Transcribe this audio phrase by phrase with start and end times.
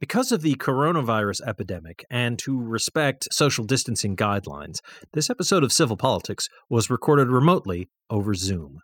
[0.00, 4.78] Because of the coronavirus epidemic and to respect social distancing guidelines,
[5.12, 8.78] this episode of Civil Politics was recorded remotely over Zoom.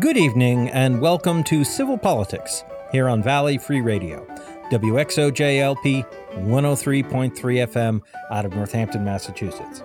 [0.00, 2.62] Good evening and welcome to Civil Politics
[2.92, 4.26] here on Valley Free Radio,
[4.70, 6.04] WXOJLP
[6.34, 8.00] 103.3 FM
[8.30, 9.82] out of Northampton, Massachusetts.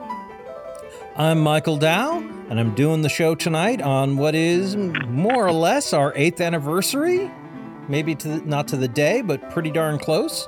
[1.18, 2.18] I'm Michael Dow,
[2.50, 7.32] and I'm doing the show tonight on what is more or less our eighth anniversary.
[7.88, 10.46] Maybe to the, not to the day, but pretty darn close.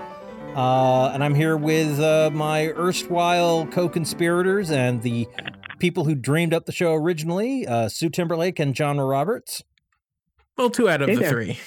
[0.58, 5.30] Uh, and I'm here with uh, my erstwhile co conspirators and the
[5.80, 9.64] people who dreamed up the show originally uh, Sue Timberlake and John Roberts.
[10.58, 11.30] Well, two out of hey the there.
[11.30, 11.60] three.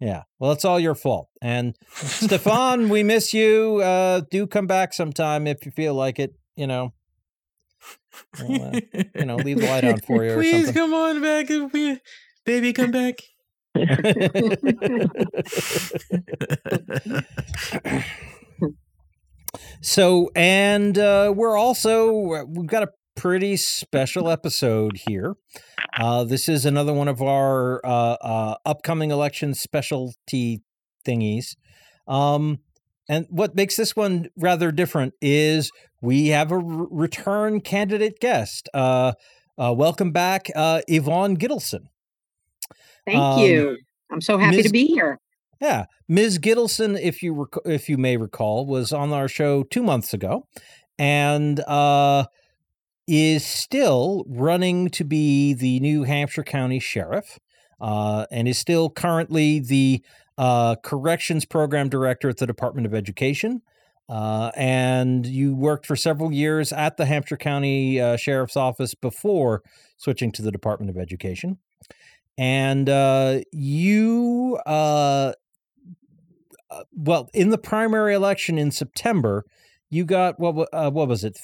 [0.00, 0.22] Yeah.
[0.38, 1.28] Well, it's all your fault.
[1.42, 3.82] And Stefan, we miss you.
[3.82, 6.34] Uh, do come back sometime if you feel like it.
[6.56, 6.94] You know,
[8.38, 8.80] Uh,
[9.14, 10.34] you know, leave the light on for you.
[10.34, 11.48] Please come on back,
[12.44, 13.20] baby, come back.
[19.80, 25.36] so, and uh, we're also we've got a pretty special episode here.
[25.98, 30.62] Uh, this is another one of our uh, uh, upcoming election specialty
[31.06, 31.56] thingies.
[32.08, 32.58] Um,
[33.08, 35.70] and what makes this one rather different is
[36.02, 38.68] we have a r- return candidate guest.
[38.74, 39.12] Uh,
[39.56, 41.86] uh, welcome back, uh, Yvonne Gittelson.
[43.06, 43.78] Thank um, you.
[44.10, 44.66] I'm so happy Ms.
[44.66, 45.18] to be here.
[45.60, 46.38] Yeah, Ms.
[46.38, 50.46] Gittelson, if you rec- if you may recall, was on our show two months ago,
[50.98, 52.26] and uh,
[53.06, 57.38] is still running to be the New Hampshire County Sheriff,
[57.80, 60.02] uh, and is still currently the
[60.36, 63.62] uh, corrections program director at the Department of Education.
[64.12, 69.62] Uh, and you worked for several years at the Hampshire County uh, Sheriff's Office before
[69.96, 71.56] switching to the Department of Education.
[72.36, 75.32] And uh, you, uh,
[76.70, 79.46] uh, well, in the primary election in September,
[79.88, 80.54] you got what?
[80.92, 81.38] what was it?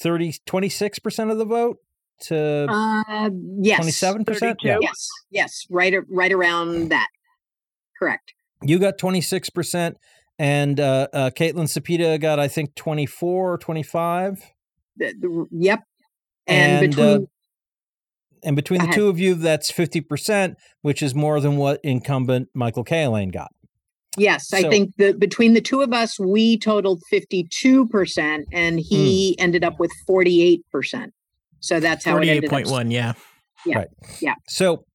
[0.00, 1.76] 30, 26% of the vote
[2.22, 3.30] to uh,
[3.60, 4.56] yes, 27%?
[4.62, 4.78] Yeah.
[4.80, 7.08] Yes, yes, right, right around that.
[7.98, 8.32] Correct.
[8.62, 9.96] You got 26%,
[10.40, 14.42] and uh, uh, Caitlin Cepeda got, I think, 24 or 25.
[14.96, 15.80] The, the, yep.
[16.46, 17.22] And, and uh, between.
[17.22, 17.26] Uh,
[18.42, 22.86] and between the two of you, that's 50%, which is more than what incumbent Michael
[22.86, 23.50] Cahillane got.
[24.16, 29.36] Yes, so, I think that between the two of us, we totaled 52%, and he
[29.38, 29.42] mm.
[29.42, 30.62] ended up with 48%.
[31.60, 33.12] So that's how 48.1, yeah.
[33.66, 33.76] Yeah.
[33.76, 33.88] Right.
[34.22, 34.34] Yeah.
[34.48, 34.86] So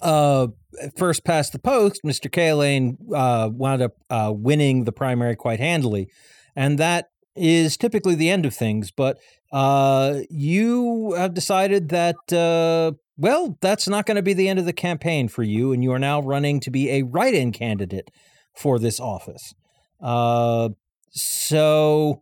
[0.00, 0.46] uh,
[0.96, 2.30] first past the post, Mr.
[2.30, 6.08] Cahillane uh, wound up uh, winning the primary quite handily.
[6.56, 8.90] And that is typically the end of things.
[8.90, 9.18] But
[9.52, 14.64] uh, you have decided that, uh, well, that's not going to be the end of
[14.64, 15.72] the campaign for you.
[15.72, 18.10] And you are now running to be a write in candidate
[18.54, 19.54] for this office.
[20.00, 20.70] Uh,
[21.10, 22.20] so.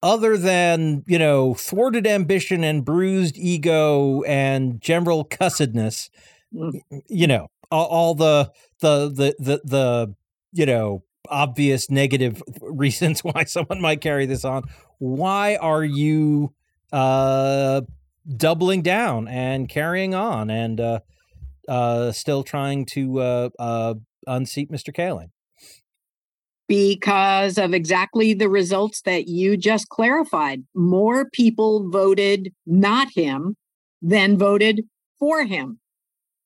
[0.00, 6.08] Other than, you know, thwarted ambition and bruised ego and general cussedness,
[6.54, 6.80] Mm.
[7.08, 10.14] you know all, the, the the the the
[10.52, 14.62] you know obvious negative reasons why someone might carry this on
[14.98, 16.54] why are you
[16.90, 17.82] uh
[18.34, 21.00] doubling down and carrying on and uh
[21.68, 23.94] uh still trying to uh uh
[24.26, 24.94] unseat Mr.
[24.94, 25.30] Cahillane
[26.68, 30.64] because of exactly the results that you just clarified.
[30.74, 33.56] More people voted not him
[34.02, 34.84] than voted
[35.18, 35.80] for him.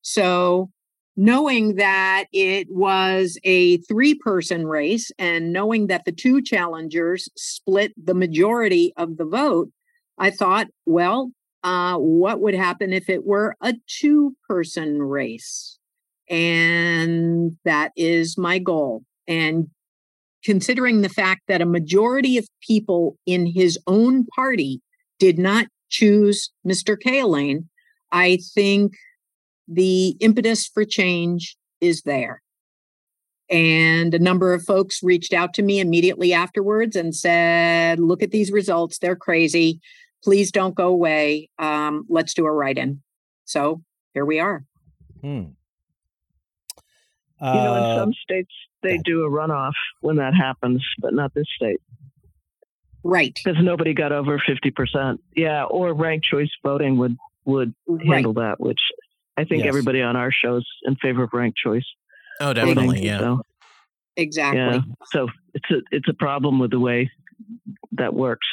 [0.00, 0.71] So,
[1.16, 7.92] knowing that it was a three person race and knowing that the two challengers split
[8.02, 9.70] the majority of the vote,
[10.18, 11.30] I thought, well,
[11.64, 15.78] uh, what would happen if it were a two person race?
[16.28, 19.02] And that is my goal.
[19.28, 19.68] And
[20.44, 24.80] considering the fact that a majority of people in his own party
[25.18, 26.96] did not choose Mr.
[26.96, 27.66] Cahillane,
[28.10, 28.94] I think
[29.68, 32.42] the impetus for change is there.
[33.50, 38.30] And a number of folks reached out to me immediately afterwards and said, Look at
[38.30, 38.98] these results.
[38.98, 39.80] They're crazy.
[40.24, 41.50] Please don't go away.
[41.59, 43.03] Um, let's do a write in.
[43.44, 43.82] So
[44.14, 44.64] here we are.
[45.20, 45.44] Hmm.
[47.41, 51.12] Uh, you know, in uh, some states, they do a runoff when that happens, but
[51.12, 51.80] not this state.
[53.04, 53.38] Right.
[53.44, 55.18] Because nobody got over 50%.
[55.34, 55.65] Yeah.
[55.65, 57.74] Or ranked choice voting would, would
[58.06, 58.50] handle right.
[58.50, 58.80] that, which
[59.36, 59.68] I think yes.
[59.68, 61.86] everybody on our show's in favor of ranked choice.
[62.40, 63.18] Oh, definitely, yeah.
[63.18, 63.42] So,
[64.16, 64.60] exactly.
[64.60, 64.80] Yeah.
[65.12, 67.10] So it's a it's a problem with the way
[67.92, 68.46] that works.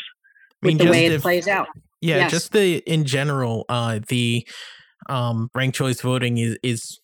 [0.63, 1.67] I mean, with the way just it if- plays out.
[2.01, 2.31] Yeah, Yes.
[2.31, 4.47] just the in general, uh, the
[5.09, 6.99] um, ranked choice voting is is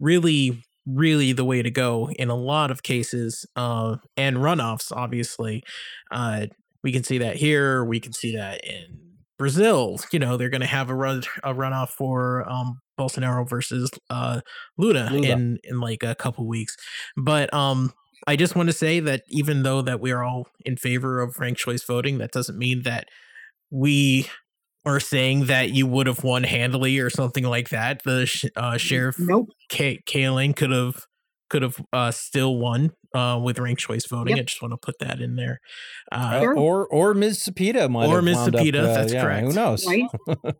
[0.00, 4.90] really really the way to go in a lot of cases, uh, and runoffs.
[4.90, 5.62] Obviously,
[6.10, 6.46] uh,
[6.82, 7.84] we can see that here.
[7.84, 8.98] We can see that in
[9.38, 10.00] Brazil.
[10.12, 14.40] You know, they're going to have a run a runoff for um, Bolsonaro versus uh,
[14.78, 15.26] Lula, Lula.
[15.28, 16.76] in in like a couple weeks.
[17.16, 17.92] But um,
[18.26, 21.38] I just want to say that even though that we are all in favor of
[21.38, 23.06] ranked choice voting, that doesn't mean that
[23.70, 24.28] we
[24.86, 28.02] are saying that you would have won handily or something like that.
[28.04, 29.48] The sh- uh, sheriff Nope.
[29.68, 31.04] K- Cahillane could have
[31.50, 34.36] could have uh, still won uh, with ranked choice voting.
[34.36, 34.42] Yep.
[34.42, 35.60] I just want to put that in there.
[36.12, 37.40] Uh, Uh, or or Ms.
[37.44, 38.36] Cepeda might Or have Ms.
[38.36, 39.86] wound up, uh, that's yeah, Who knows?
[39.86, 40.04] Right.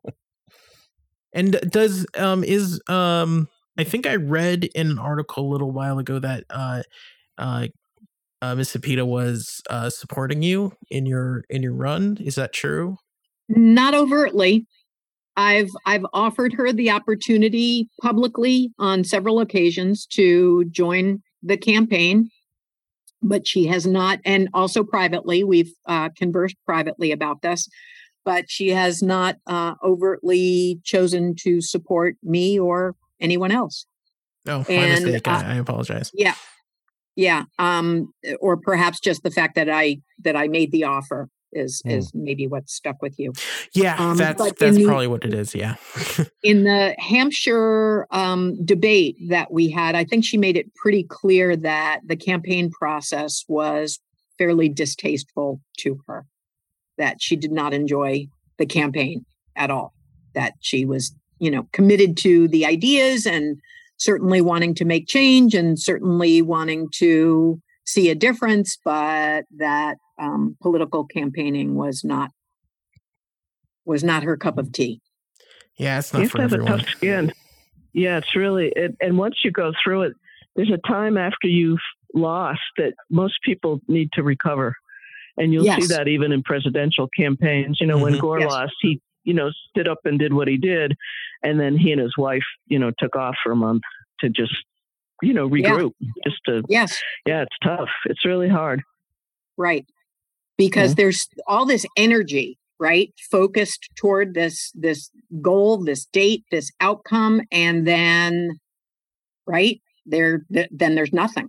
[1.33, 3.49] And does um is um
[3.79, 6.83] I think I read in an article a little while ago that uh
[7.39, 7.69] uh,
[8.43, 12.19] uh Miss Cepeda was uh supporting you in your in your run.
[12.21, 12.99] Is that true?
[13.49, 14.67] Not overtly.
[15.37, 22.29] I've I've offered her the opportunity publicly on several occasions to join the campaign,
[23.23, 25.45] but she has not, and also privately.
[25.45, 27.69] We've uh, conversed privately about this,
[28.25, 33.87] but she has not uh, overtly chosen to support me or anyone else.
[34.47, 35.29] Oh, my And, mistake.
[35.29, 36.11] uh, I, I apologize.
[36.15, 36.35] Yeah,
[37.17, 37.45] yeah.
[37.59, 41.91] Um, or perhaps just the fact that I that I made the offer is Hmm.
[41.91, 43.33] is maybe what stuck with you.
[43.75, 45.55] Yeah, um, that's that's the- probably what it is.
[45.55, 45.75] Yeah.
[46.43, 51.57] in the Hampshire um, debate that we had, I think she made it pretty clear
[51.57, 53.99] that the campaign process was
[54.39, 56.25] fairly distasteful to her,
[57.01, 59.25] that she did not enjoy the campaign
[59.57, 59.93] at all,
[60.35, 63.59] that she was, you know, committed to the ideas and
[63.97, 70.57] certainly wanting to make change and certainly wanting to see a difference, but that um,
[70.63, 72.31] political campaigning was not
[73.87, 75.01] was not her cup of tea.
[75.77, 76.75] yeah, it's not have for have everyone.
[76.75, 77.33] a tough skin.
[77.93, 80.13] Yeah, it's really, it, and once you go through it,
[80.55, 81.81] there's a time after you've
[82.15, 84.77] lost that most people need to recover.
[85.41, 85.81] And you'll Yes.
[85.81, 87.81] see that even in presidential campaigns.
[87.81, 88.21] You know, when Mhm.
[88.21, 88.49] Gore Yes.
[88.51, 90.97] lost, he, you know, stood up and did what he did.
[91.43, 93.83] And then he and his wife, you know, took off for a month
[94.21, 94.55] to just,
[95.23, 95.71] you know, Yeah.
[95.71, 95.93] regroup.
[96.25, 97.89] Just to, Yes, yeah, it's tough.
[98.05, 98.83] It's really hard.
[99.57, 99.87] right.
[100.59, 103.11] Because there's all this energy, right?
[103.31, 105.11] Focused toward this this
[105.41, 108.59] goal, this date, this outcome, and then
[109.47, 111.49] right there, th- then there's nothing.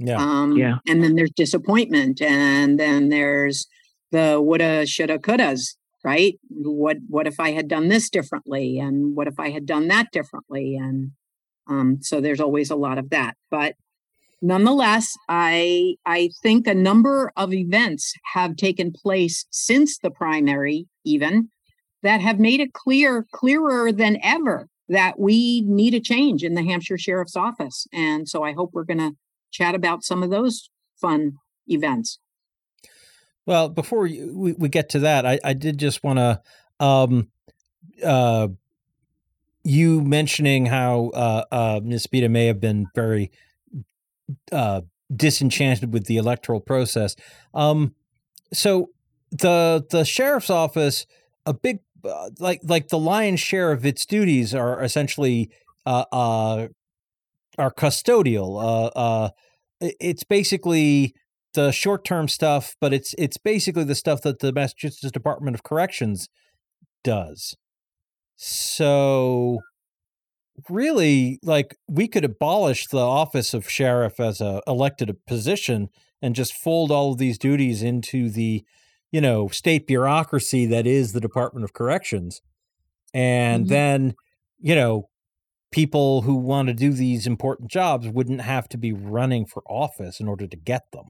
[0.00, 0.16] Yeah.
[0.16, 0.78] Um, Yeah.
[0.88, 3.66] And then there's disappointment, and then there's
[4.10, 6.38] the woulda, shoulda, couldas, right?
[6.48, 10.10] What what if I had done this differently, and what if I had done that
[10.12, 11.12] differently, and
[11.68, 13.36] um, so there's always a lot of that.
[13.50, 13.74] But
[14.42, 21.50] nonetheless, I I think a number of events have taken place since the primary, even
[22.02, 26.64] that have made it clear, clearer than ever, that we need a change in the
[26.64, 27.86] Hampshire Sheriff's Office.
[27.92, 29.12] And so I hope we're going to
[29.50, 30.70] chat about some of those
[31.00, 32.18] fun events.
[33.46, 36.40] Well, before we, we get to that, I, I did just want to,
[36.78, 37.28] um,
[38.04, 38.48] uh,
[39.64, 42.06] you mentioning how uh, uh, Ms.
[42.06, 43.30] Beta may have been very
[44.52, 44.82] uh,
[45.14, 47.16] disenchanted with the electoral process.
[47.54, 47.94] Um,
[48.52, 48.90] so
[49.30, 51.06] the the sheriff's office,
[51.46, 55.50] a big uh, like like the lion's share of its duties are essentially
[55.86, 56.68] uh, uh,
[57.58, 58.62] are custodial.
[58.62, 59.30] Uh, uh,
[59.80, 61.14] it's basically
[61.54, 65.62] the short term stuff, but it's it's basically the stuff that the Massachusetts Department of
[65.62, 66.28] Corrections
[67.04, 67.56] does.
[68.36, 69.60] So
[70.68, 75.88] really like we could abolish the office of sheriff as a elected position
[76.20, 78.62] and just fold all of these duties into the
[79.10, 82.42] you know state bureaucracy that is the Department of Corrections.
[83.14, 83.68] And Mhm.
[83.68, 84.14] then
[84.58, 85.08] you know
[85.70, 90.20] people who want to do these important jobs wouldn't have to be running for office
[90.20, 91.04] in order to get them.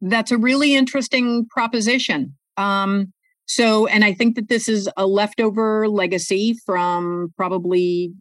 [0.00, 2.36] That's a really interesting proposition.
[2.56, 3.12] Um,
[3.46, 8.12] so, and I think that this is a leftover legacy from probably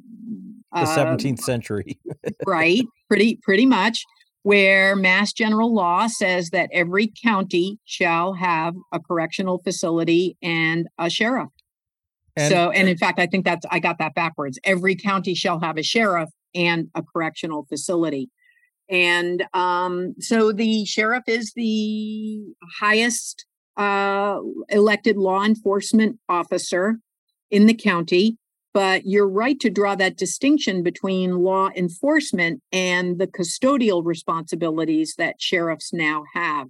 [0.74, 2.00] The uh, 17th century.
[2.46, 4.04] right pretty pretty much
[4.44, 11.10] where mass general law says that every county shall have a correctional facility and a
[11.10, 11.50] sheriff
[12.36, 14.60] And- so and in fact i think that's i got that backwards.
[14.64, 18.30] Every county shall have a sheriff and a correctional facility.
[18.90, 22.42] And um, so the sheriff is the
[22.80, 23.46] highest
[23.78, 26.98] uh, elected law enforcement officer
[27.52, 28.38] in the county.
[28.74, 35.42] But you're right to draw that distinction between law enforcement and the custodial responsibilities that
[35.42, 36.68] sheriffs now have.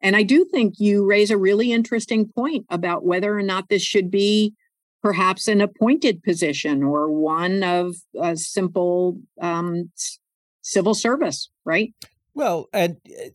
[0.00, 3.82] And I do think you raise a really interesting point about whether or not this
[3.82, 4.54] should be
[5.02, 9.90] perhaps an appointed position or one of a simple um,
[10.62, 11.92] civil service, right?
[12.34, 13.30] Well, and uh,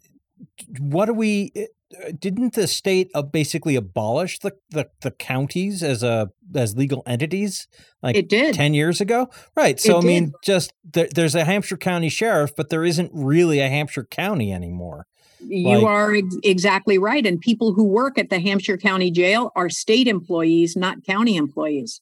[0.79, 1.51] what do we?
[1.55, 7.03] Uh, didn't the state uh, basically abolish the, the, the counties as a as legal
[7.05, 7.67] entities
[8.01, 10.07] like it did 10 years ago right so it i did.
[10.07, 14.51] mean just there, there's a hampshire county sheriff but there isn't really a hampshire county
[14.51, 15.05] anymore
[15.39, 19.51] you like, are ex- exactly right and people who work at the hampshire county jail
[19.55, 22.01] are state employees not county employees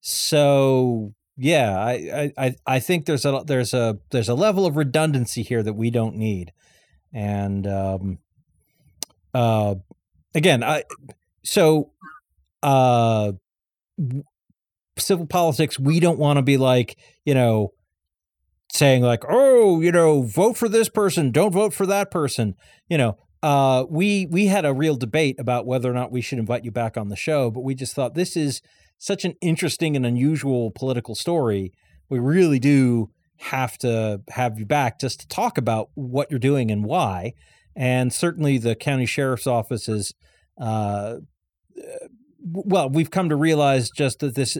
[0.00, 5.42] so yeah i i i think there's a there's a there's a level of redundancy
[5.42, 6.52] here that we don't need
[7.12, 8.18] and um
[9.34, 9.74] uh,
[10.34, 10.84] again, I
[11.44, 11.92] so
[12.62, 13.32] uh,
[14.98, 15.78] civil politics.
[15.78, 17.72] We don't want to be like you know
[18.72, 22.54] saying like, oh, you know, vote for this person, don't vote for that person.
[22.88, 26.38] You know, uh, we we had a real debate about whether or not we should
[26.38, 28.60] invite you back on the show, but we just thought this is
[28.98, 31.72] such an interesting and unusual political story.
[32.08, 36.70] We really do have to have you back just to talk about what you're doing
[36.70, 37.34] and why.
[37.76, 40.12] And certainly the county sheriff's office is,
[40.60, 41.18] uh,
[42.42, 44.58] well, we've come to realize just that this,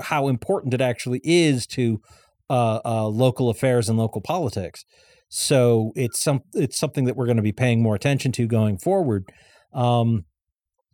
[0.00, 2.00] how important it actually is to
[2.50, 4.84] uh, uh, local affairs and local politics.
[5.28, 8.78] So it's some it's something that we're going to be paying more attention to going
[8.78, 9.30] forward.
[9.74, 10.24] Um,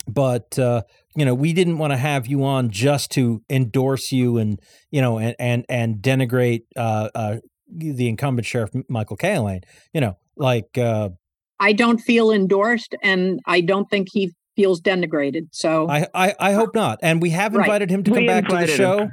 [0.06, 0.82] but uh,
[1.16, 5.00] you know, we didn't want to have you on just to endorse you and you
[5.00, 7.36] know and and and denigrate uh, uh,
[7.68, 9.62] the incumbent sheriff Michael Cahillane.
[9.92, 11.10] You know, like uh,
[11.60, 15.48] I don't feel endorsed, and I don't think he feels denigrated.
[15.52, 16.98] So I I, I hope not.
[17.02, 17.94] And we have invited right.
[17.94, 18.98] him to come we back to the show.
[18.98, 19.10] Him.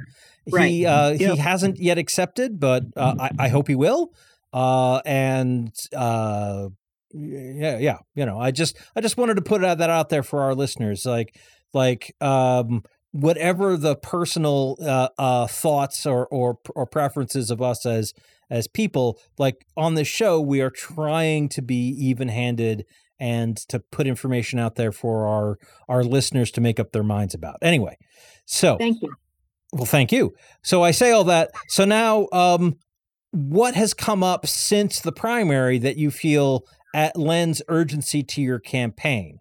[0.50, 0.70] Right.
[0.70, 1.34] He uh, yep.
[1.34, 4.12] he hasn't yet accepted, but uh, I, I hope he will.
[4.52, 6.68] Uh, and uh,
[7.12, 10.42] yeah, yeah, you know, I just I just wanted to put that out there for
[10.42, 11.36] our listeners, like
[11.72, 12.82] like um,
[13.12, 18.12] whatever the personal uh, uh, thoughts or, or or preferences of us as
[18.50, 22.84] as people like on this show we are trying to be even-handed
[23.20, 25.58] and to put information out there for our
[25.88, 27.96] our listeners to make up their minds about anyway
[28.44, 29.12] so thank you
[29.72, 32.76] well thank you so i say all that so now um
[33.30, 36.64] what has come up since the primary that you feel
[36.94, 39.38] at lends urgency to your campaign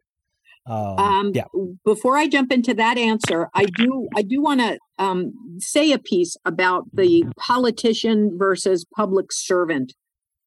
[0.67, 1.45] um, um, yeah.
[1.83, 5.97] Before I jump into that answer, I do I do want to um, say a
[5.97, 9.93] piece about the politician versus public servant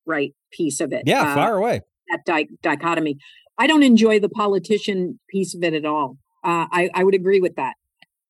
[0.07, 1.03] right piece of it.
[1.07, 1.81] Yeah, uh, far away.
[2.11, 3.19] That di- dichotomy.
[3.59, 6.17] I don't enjoy the politician piece of it at all.
[6.43, 7.75] Uh, I, I would agree with that.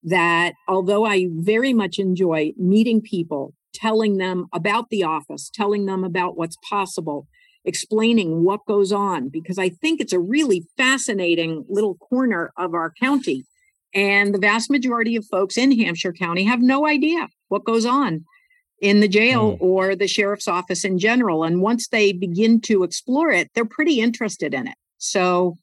[0.05, 6.05] That although I very much enjoy meeting people, telling them about the office, telling them
[6.05, 7.27] about what's possible,
[7.65, 12.93] explaining what goes on because I think it's a really fascinating little corner of our
[13.01, 13.45] county.
[13.95, 18.25] And the vast majority of folks in Hampshire County have no idea what goes on
[18.81, 19.61] in the jail mm.
[19.61, 21.45] or the sheriff's office in general.
[21.45, 24.75] And once they begin to explore it, they're pretty interested in it.
[24.99, 25.57] So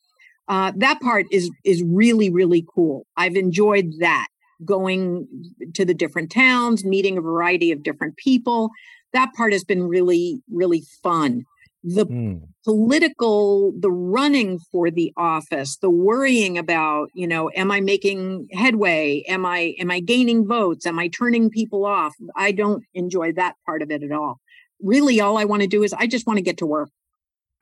[0.48, 3.06] uh, that part is is really really cool.
[3.16, 4.28] I've enjoyed that
[4.66, 5.28] going
[5.74, 8.72] to the different towns, meeting a variety of different people.
[9.14, 11.46] That part has been really really fun.
[11.84, 12.42] The mm.
[12.64, 19.24] political the running for the office the worrying about you know am i making headway?
[19.28, 20.86] Am i am i gaining votes?
[20.86, 22.14] Am i turning people off?
[22.36, 24.40] I don't enjoy that part of it at all.
[24.82, 26.90] Really all i want to do is i just want to get to work.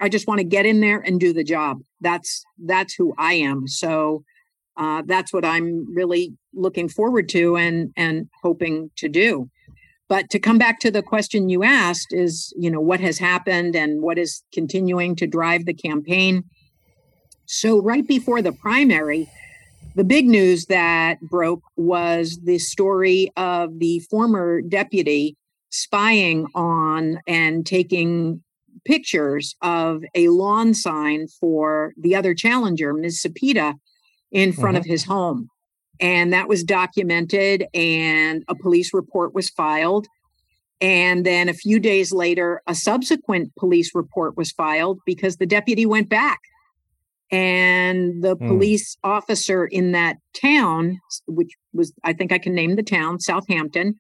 [0.02, 1.80] I just want to get in there and do the job.
[2.02, 3.68] That's that's who i am.
[3.68, 4.24] So
[4.80, 9.50] uh, that's what i'm really looking forward to and and hoping to do
[10.10, 13.76] but to come back to the question you asked is, you know, what has happened
[13.76, 16.44] and what is continuing to drive the campaign.
[17.46, 19.30] So, right before the primary,
[19.96, 25.38] the big news that broke was the story of the former deputy
[25.70, 28.44] spying on and taking
[28.86, 33.22] pictures of a lawn sign for the other challenger, Ms.
[33.22, 33.76] Cepeda,
[34.32, 34.82] in front mm-hmm.
[34.82, 35.50] of his home
[36.00, 40.08] and that was documented and a police report was filed
[40.82, 45.86] and then a few days later a subsequent police report was filed because the deputy
[45.86, 46.40] went back
[47.32, 48.48] and the mm.
[48.48, 54.00] police officer in that town which was i think i can name the town southampton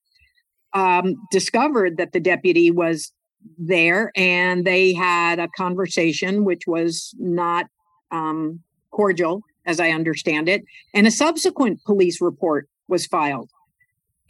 [0.74, 3.12] um, discovered that the deputy was
[3.58, 7.66] there and they had a conversation which was not
[8.12, 8.60] um,
[8.92, 10.64] cordial as I understand it,
[10.96, 13.52] and a subsequent police report was filed.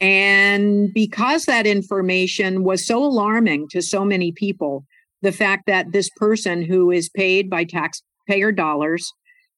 [0.00, 4.84] And because that information was so alarming to so many people,
[5.22, 9.12] the fact that this person who is paid by taxpayer dollars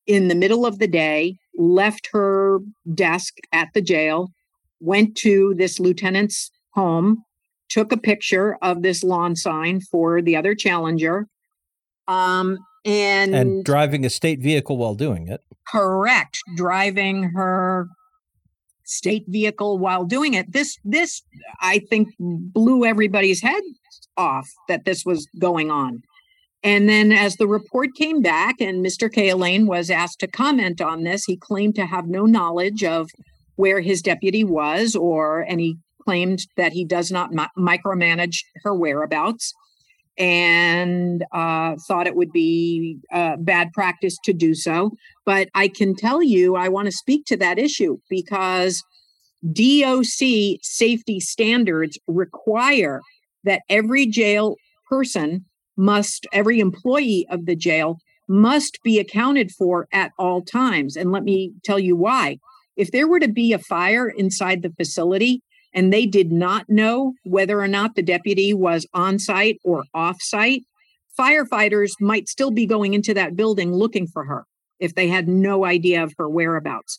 [0.07, 2.61] in the middle of the day, left her
[2.95, 4.33] desk at the jail,
[4.81, 7.25] went to this lieutenant's home,
[7.69, 11.27] took a picture of this lawn sign for the other challenger,
[12.09, 15.43] um, and, and driving a state vehicle while doing it.
[15.69, 17.89] Correct, driving her
[18.85, 20.53] state vehicle while doing it.
[20.53, 21.23] This this
[21.61, 23.63] I think blew everybody's head
[24.17, 26.03] off that this was going on.
[26.65, 29.13] And then as the report came back and Mr.
[29.13, 33.11] Cahillane was asked to comment on this, he claimed to have no knowledge of
[33.57, 38.75] where his deputy was or and he claimed that he does not mi- micromanage her
[38.75, 39.55] whereabouts
[40.19, 44.93] and uh, thought it would be uh, bad practice to do so.
[45.25, 48.83] But I can tell you, I want to speak to that issue because
[49.51, 53.01] DOC safety standards require
[53.45, 54.57] that every jail
[54.89, 55.45] person
[55.77, 60.97] must, every employee of the jail must be accounted for at all times.
[60.97, 62.39] And let me tell you why.
[62.77, 65.43] If there were to be a fire inside the facility,
[65.75, 70.21] and they did not know whether or not the deputy was on site or off
[70.21, 70.63] site,
[71.19, 74.45] firefighters might still be going into that building looking for her
[74.81, 76.99] if they had no idea of her whereabouts.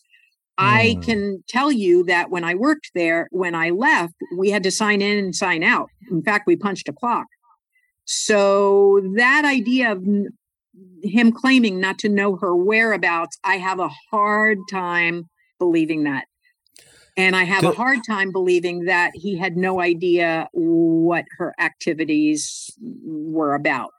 [0.58, 0.64] Mm.
[0.64, 1.00] I hmm.
[1.00, 5.02] can tell you that when I worked there, when I left, we had to sign
[5.02, 5.90] in and sign out.
[6.10, 7.26] In fact, we punched a clock.
[8.06, 10.04] So that idea of
[11.02, 15.28] him claiming not to know her whereabouts, I have a hard time
[15.58, 16.26] believing that.
[17.16, 21.54] And I have so, a hard time believing that he had no idea what her
[21.60, 23.90] activities were about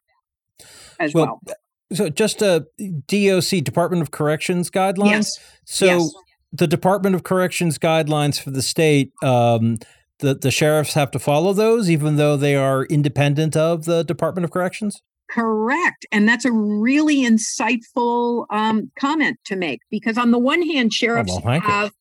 [1.00, 1.39] as well.
[1.45, 1.55] well.
[1.93, 2.65] So just a
[3.07, 5.10] DOC Department of Corrections guidelines.
[5.10, 5.39] Yes.
[5.65, 6.13] So yes.
[6.51, 9.77] the Department of Corrections guidelines for the state, um,
[10.19, 14.45] the, the sheriffs have to follow those, even though they are independent of the Department
[14.45, 15.01] of Corrections?
[15.36, 16.06] Correct.
[16.13, 21.34] And that's a really insightful um, comment to make because, on the one hand, sheriffs
[21.34, 21.92] oh, well, have,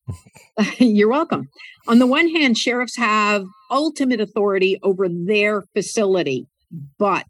[0.79, 0.87] you.
[0.87, 1.49] you're welcome.
[1.89, 6.47] On the one hand, sheriffs have ultimate authority over their facility,
[6.97, 7.27] but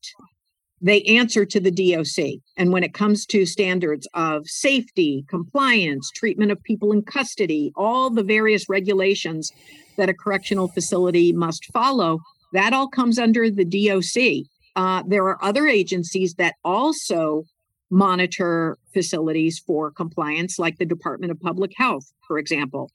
[0.80, 2.40] they answer to the DOC.
[2.56, 8.12] And when it comes to standards of safety, compliance, treatment of people in custody, all
[8.12, 9.52] the various regulations
[9.98, 12.20] that a correctional facility must follow,
[12.54, 14.46] that all comes under the DOC.
[14.76, 17.44] Uh, there are other agencies that also
[17.90, 22.92] monitor facilities for compliance, like the Department of Public Health, for example.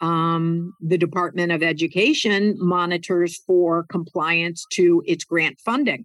[0.00, 6.04] Um, the Department of Education monitors for compliance to its grant funding,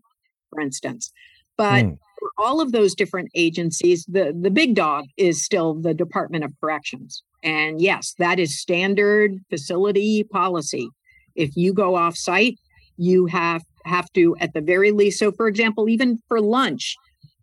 [0.49, 1.11] for instance.
[1.57, 1.97] But mm.
[2.19, 6.53] for all of those different agencies, the, the big dog is still the Department of
[6.61, 7.21] Corrections.
[7.43, 10.89] And yes, that is standard facility policy.
[11.35, 12.59] If you go off site,
[12.97, 15.19] you have have to, at the very least.
[15.19, 16.95] So, for example, even for lunch,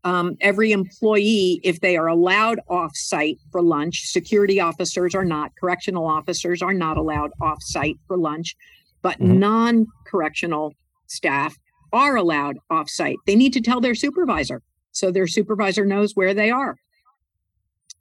[0.04, 5.52] um, every employee, if they are allowed off site for lunch, security officers are not,
[5.60, 8.54] correctional officers are not allowed off site for lunch,
[9.02, 9.38] but mm-hmm.
[9.38, 10.74] non correctional
[11.06, 11.56] staff
[11.92, 13.16] are allowed off site.
[13.26, 16.76] They need to tell their supervisor so their supervisor knows where they are.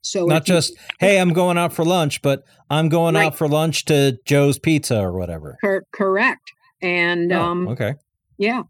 [0.02, 3.26] So not just, you, hey, I'm going out for lunch, but I'm going right.
[3.26, 5.58] out for lunch to Joe's Pizza or whatever.
[5.62, 6.52] Cor- correct.
[6.82, 7.96] And oh, um, okay.
[8.38, 8.64] Yeah.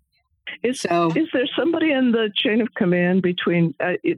[0.63, 4.17] Is, so, is there somebody in the chain of command between uh, it,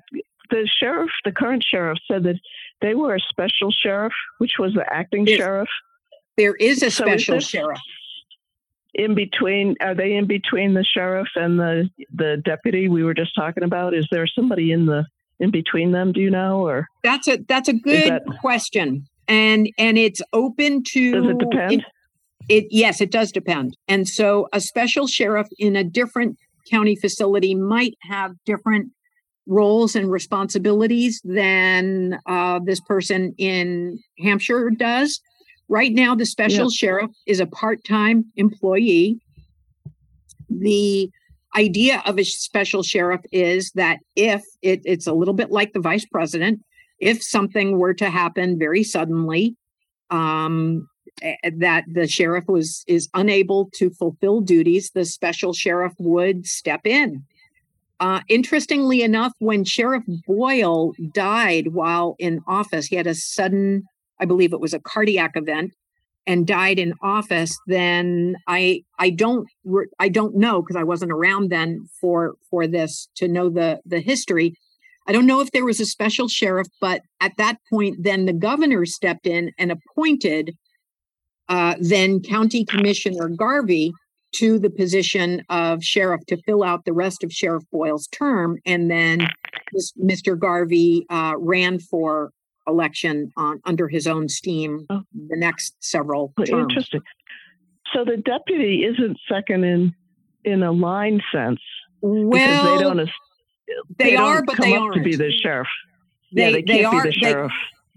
[0.49, 2.39] the sheriff, the current sheriff said that
[2.81, 5.69] they were a special sheriff, which was the acting sheriff?
[6.37, 7.79] There is a special is sheriff.
[8.93, 13.35] In between, are they in between the sheriff and the the deputy we were just
[13.35, 13.93] talking about?
[13.93, 15.05] Is there somebody in the
[15.39, 16.11] in between them?
[16.11, 16.65] Do you know?
[16.65, 21.11] Or that's a that's a good that, question, and and it's open to.
[21.11, 21.73] Does it depend?
[21.73, 21.85] It,
[22.49, 23.77] it yes, it does depend.
[23.87, 26.37] And so a special sheriff in a different
[26.69, 28.91] county facility might have different
[29.47, 35.21] roles and responsibilities than uh, this person in Hampshire does.
[35.67, 36.75] Right now, the special yeah.
[36.75, 39.19] sheriff is a part time employee.
[40.49, 41.09] The
[41.55, 45.79] idea of a special sheriff is that if it, it's a little bit like the
[45.79, 46.61] vice president,
[46.99, 49.55] if something were to happen very suddenly,
[50.09, 50.87] um,
[51.57, 57.23] that the sheriff was is unable to fulfill duties, the special sheriff would step in.
[57.99, 63.83] Uh, interestingly enough, when Sheriff Boyle died while in office, he had a sudden,
[64.21, 65.73] I believe it was a cardiac event,
[66.25, 67.57] and died in office.
[67.67, 69.47] Then I I don't
[69.99, 73.99] I don't know because I wasn't around then for for this to know the the
[73.99, 74.53] history.
[75.07, 78.33] I don't know if there was a special sheriff, but at that point, then the
[78.33, 80.55] governor stepped in and appointed
[81.49, 83.91] uh, then County Commissioner Garvey
[84.35, 88.57] to the position of sheriff to fill out the rest of Sheriff Boyle's term.
[88.65, 89.27] And then
[89.99, 90.37] Mr.
[90.37, 92.31] Garvey uh, ran for
[92.67, 95.01] election on under his own steam Oh.
[95.29, 96.49] the next several terms.
[96.69, 97.01] Interesting.
[97.93, 99.95] So the deputy isn't second in
[100.45, 101.59] in a line sense
[102.01, 102.99] because Well, they don't.
[102.99, 103.09] as-
[103.97, 105.67] they don't are, but come they up to be the sheriff.
[106.33, 107.51] they, yeah, they they can't are be the they- sheriff.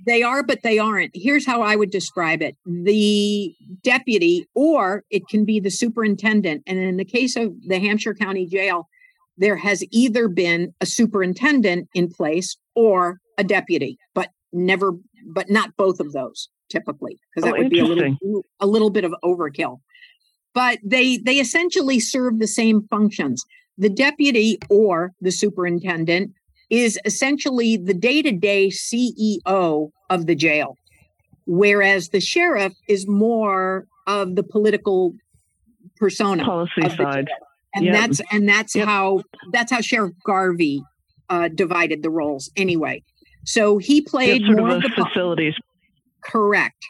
[0.04, 1.12] They are, but they aren't.
[1.14, 6.62] Here's how I would describe it the deputy, or it can be the superintendent.
[6.66, 8.88] And in the case of the Hampshire County Jail,
[9.36, 14.92] there has either been a superintendent in place or a deputy, but never,
[15.26, 18.90] but not both of those typically, because that Oh, would be a little, a little
[18.90, 19.80] bit of overkill.
[20.54, 23.44] But they they essentially serve the same functions.
[23.78, 26.32] The deputy or the superintendent
[26.72, 30.78] is essentially the day-to-day CEO of the jail,
[31.46, 35.12] whereas the sheriff is more of the political
[35.96, 37.26] persona Policy side.
[37.26, 37.36] jail.
[37.74, 37.94] And Yep.
[37.94, 38.86] that's and that's Yep.
[38.88, 40.82] how that's how Sheriff Garvey
[41.28, 43.02] uh, divided the roles anyway.
[43.44, 45.54] So he played more of of the po- facilities.
[46.24, 46.84] correct,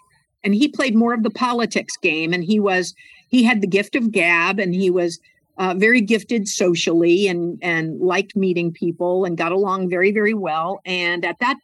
[0.44, 2.94] and he played more of the politics game, and he was
[3.28, 5.18] he had the gift of gab, and he was
[5.58, 10.80] uh, very gifted socially, and and liked meeting people, and got along very very well.
[10.84, 11.56] And at that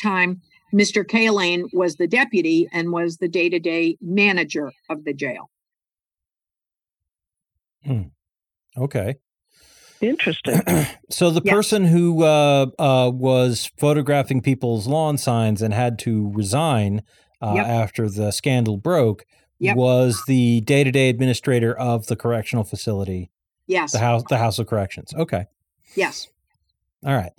[0.00, 0.40] time,
[0.74, 1.04] Mr.
[1.04, 5.50] Cahillane was the deputy and was the day to day manager of the jail.
[8.78, 9.14] Okay.
[10.00, 10.60] Interesting.
[11.10, 11.54] So the Yes.
[11.54, 17.02] person who uh, uh, was photographing people's lawn signs and had to resign
[17.40, 17.66] uh, Yep.
[17.66, 19.24] after the scandal broke
[19.60, 19.76] Yep.
[19.76, 23.30] was the day-to-day administrator of the correctional facility,
[23.66, 25.12] Yes, the house, the House of Corrections.
[25.14, 25.46] Okay,
[25.94, 26.28] yes.
[27.04, 27.32] all right.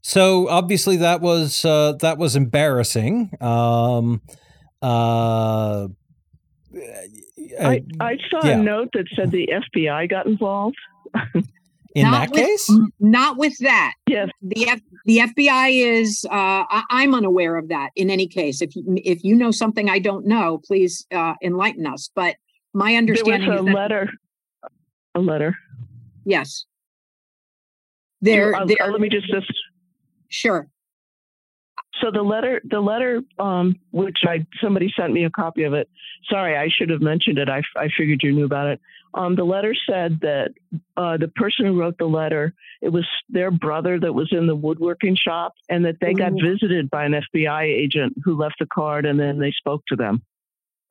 [0.00, 3.30] So obviously that was uh, that was embarrassing.
[3.40, 4.22] Um,
[4.80, 5.88] uh,
[7.60, 8.58] I, I saw yeah.
[8.58, 10.76] a note that said the FBI got involved.
[11.94, 12.70] in Not that with- case,
[13.00, 13.94] Not with that.
[14.08, 14.28] Yes.
[14.42, 16.24] The F- the FBI is.
[16.26, 16.30] Uh,
[16.70, 17.90] I- I'm unaware of that.
[17.96, 21.86] In any case, if you, if you know something I don't know, please uh, enlighten
[21.86, 22.10] us.
[22.14, 22.36] But
[22.72, 24.10] my There understanding was a is that letter.
[25.14, 25.56] A letter.
[26.24, 26.66] yes,
[28.20, 28.54] there.
[28.54, 28.90] Uh, there.
[28.90, 29.52] let me just, just
[30.28, 30.68] sure.
[32.00, 35.88] So the letter, the letter, um, which I somebody sent me a copy of it.
[36.30, 37.48] Sorry, I should have mentioned it.
[37.48, 38.80] I, I figured you knew about it.
[39.14, 40.50] Um, the letter said that
[40.96, 44.54] uh, the person who wrote the letter, it was their brother that was in the
[44.54, 49.06] woodworking shop, and that they got visited by an FBI agent who left a card,
[49.06, 50.22] and then they spoke to them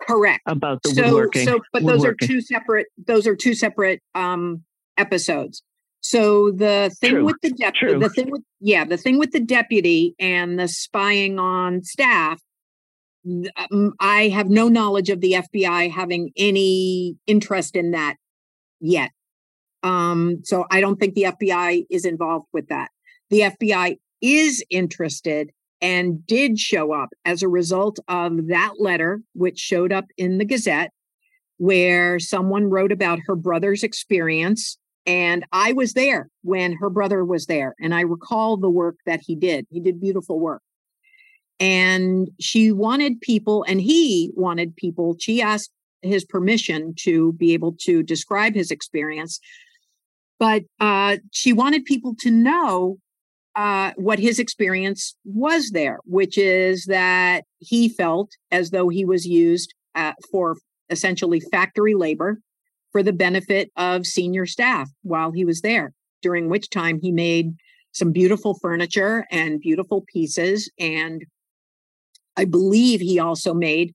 [0.01, 0.43] Correct.
[0.45, 1.45] about the so woodworking.
[1.45, 4.63] so but those are two separate those are two separate um
[4.97, 5.63] episodes
[6.01, 9.39] so the thing True, with the deputy the thing with yeah the thing with the
[9.39, 12.39] deputy and the spying on staff
[13.25, 18.15] um, i have no knowledge of the fbi having any interest in that
[18.79, 19.11] yet
[19.83, 22.89] um so i don't think the fbi is involved with that
[23.29, 29.59] the fbi is interested and did show up as a result of that letter, which
[29.59, 30.91] showed up in the Gazette,
[31.57, 34.77] where someone wrote about her brother's experience.
[35.05, 37.75] And I was there when her brother was there.
[37.79, 39.65] And I recall the work that he did.
[39.69, 40.61] He did beautiful work.
[41.59, 45.71] And she wanted people, and he wanted people, she asked
[46.03, 49.39] his permission to be able to describe his experience.
[50.39, 52.97] But uh, she wanted people to know
[53.57, 59.25] uh, what his experience was there, which is that he felt as though he was
[59.25, 60.55] used uh, for
[60.91, 62.39] essentially factory labor
[62.91, 65.91] for the benefit of senior staff while he was there,
[66.21, 67.55] during which time he made
[67.93, 70.71] some beautiful furniture and beautiful pieces.
[70.79, 71.25] And
[72.37, 73.91] I believe he also made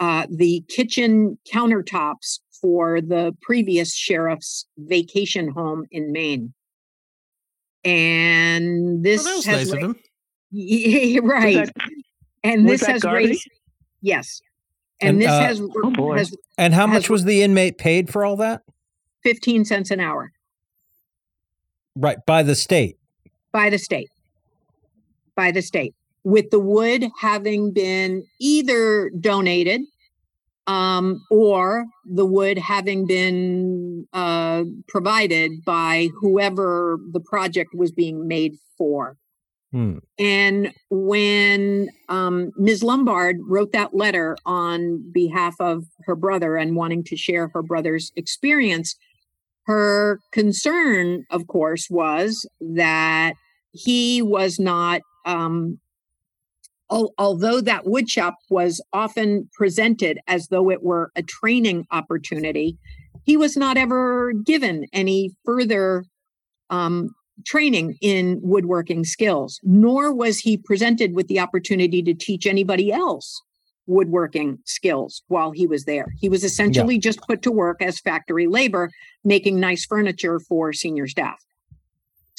[0.00, 6.54] uh, the kitchen countertops for the previous sheriff's vacation home in Maine.
[7.84, 9.96] And this Oh, that was has nice of ra- him.
[10.50, 11.56] Yeah, right.
[11.66, 11.74] that-
[12.42, 13.26] and was this has Garvey?
[13.28, 13.48] raised
[14.02, 14.40] yes.
[15.00, 16.18] And, And, this uh, has Oh, boy.
[16.18, 18.62] has and how has- much was the inmate paid for all that?
[19.24, 20.32] 15 cents an hour
[21.96, 22.96] Right by the state.
[23.52, 24.10] by the state.
[25.36, 25.94] By the state.
[26.24, 29.82] With the wood having been either donated
[30.66, 38.56] um, or the wood having been uh, provided by whoever the project was being made
[38.78, 39.16] for.
[39.72, 39.98] Hmm.
[40.20, 42.84] And when um, Ms.
[42.84, 48.12] Lombard wrote that letter on behalf of her brother and wanting to share her brother's
[48.14, 48.94] experience,
[49.66, 53.34] her concern, of course, was that
[53.72, 55.80] he was not, um,
[56.90, 62.76] although that woodshop was often presented as though it were a training opportunity,
[63.24, 66.04] he was not ever given any further
[66.70, 72.92] um, training in woodworking skills, nor was he presented with the opportunity to teach anybody
[72.92, 73.42] else
[73.86, 76.06] woodworking skills while he was there.
[76.18, 77.00] He was essentially yeah.
[77.00, 78.90] just put to work as factory labor,
[79.24, 81.38] making nice furniture for senior staff.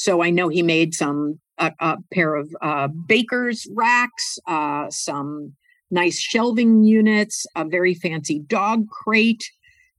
[0.06, 5.54] So I know he made some a, a pair of uh, baker's racks, uh, some
[5.90, 9.44] nice shelving units, a very fancy dog crate.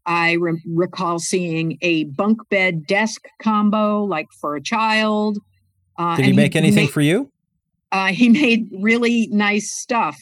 [0.06, 5.38] I re- recall seeing a bunk bed desk combo, like for a child.
[5.98, 7.32] Uh, Did he make he anything made, for you?
[7.90, 10.16] Uh, he made really nice stuff.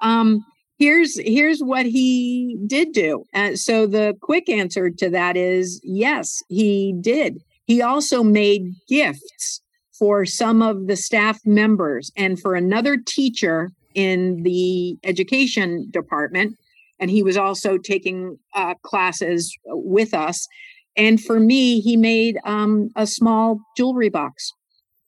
[0.00, 0.42] Um,
[0.78, 3.26] here's here's what he did do.
[3.34, 7.42] Uh, so the quick answer to that is yes, he did.
[7.68, 9.60] He also made gifts
[9.96, 16.56] for some of the staff members and for another teacher in the education department.
[16.98, 20.48] And he was also taking uh, classes with us.
[20.96, 24.50] And for me, he made um, a small jewelry box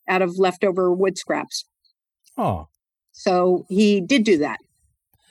[0.06, 1.64] out of leftover wood scraps.
[2.36, 2.68] Oh.
[3.12, 4.58] So he did do that.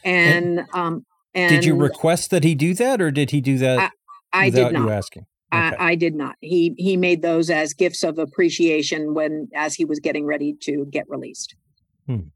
[0.03, 3.57] And, and um and did you request that he do that or did he do
[3.57, 3.91] that
[4.31, 4.85] I, I did not.
[4.85, 5.25] you asking?
[5.51, 5.75] Okay.
[5.79, 6.35] I, I, did not.
[6.41, 10.85] He he made those as gifts of appreciation when as he was getting ready to
[10.91, 11.55] get released.
[12.05, 12.29] Hmm.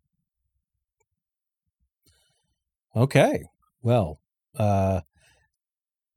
[2.95, 3.43] Okay.
[3.83, 4.19] Well,
[4.57, 5.01] uh,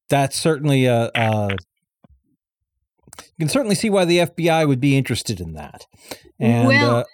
[0.08, 1.56] that's certainly a, a.
[3.18, 5.86] You can certainly see why the FBI would be interested in that.
[6.38, 7.04] And well, uh,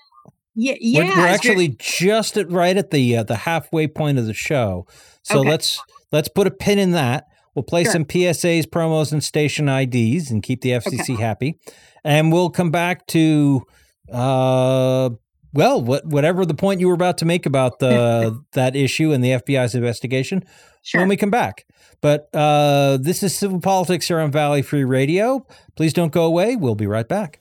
[0.55, 4.27] yeah, yeah, we're, we're actually just at right at the uh, the halfway point of
[4.27, 4.87] the show.
[5.23, 5.51] So okay.
[5.51, 7.27] let's let's put a pin in that.
[7.55, 7.93] We'll play sure.
[7.93, 11.23] some PSAs, promos, and station IDs and keep the FCC okay.
[11.23, 11.59] happy.
[12.05, 13.67] And we'll come back to,
[14.11, 15.11] uh,
[15.53, 19.23] well, what, whatever the point you were about to make about the that issue and
[19.23, 20.45] the FBI's investigation
[20.83, 21.01] sure.
[21.01, 21.67] when we come back.
[22.01, 25.47] But uh, this is Civil Politics here on Valley Free Radio.
[25.77, 26.57] Please don't go away.
[26.57, 27.41] We'll be right back.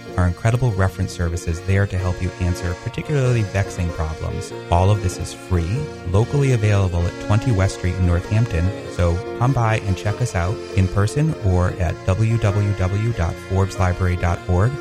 [0.17, 4.51] our incredible reference services there to help you answer particularly vexing problems.
[4.69, 5.79] All of this is free,
[6.11, 10.55] locally available at 20 West Street in Northampton, so come by and check us out
[10.75, 14.71] in person or at www.forbeslibrary.org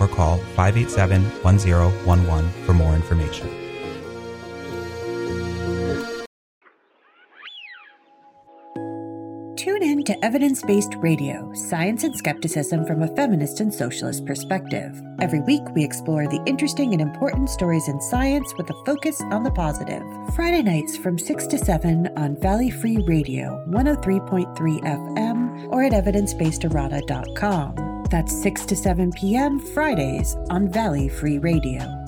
[0.00, 3.61] or call 587 1011 for more information.
[10.06, 15.00] To Evidence Based Errata, Science and Skepticism from a Feminist and Socialist Perspective.
[15.20, 19.44] Every week, we explore the interesting and important stories in science with a focus on
[19.44, 20.02] the positive.
[20.34, 28.06] Friday nights from 6 to 7 on Valley Free Radio, 103.3 FM, or at evidencebasederrata.com.
[28.10, 29.60] That's 6 to 7 p.m.
[29.60, 32.01] Fridays on Valley Free Radio.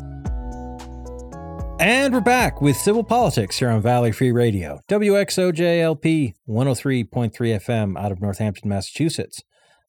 [1.81, 8.13] And we're back with Civil Politics here on Valley Free Radio, WXOJLP 103.3 FM out
[8.13, 9.43] of Northampton, Massachusetts.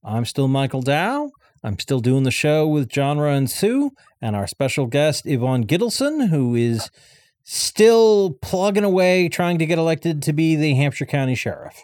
[0.03, 1.31] I'm still Michael Dow.
[1.63, 6.29] I'm still doing the show with Genre and Sue and our special guest, Yvonne Gittelson,
[6.29, 6.89] who is
[7.43, 11.83] still plugging away trying to get elected to be the Hampshire County Sheriff.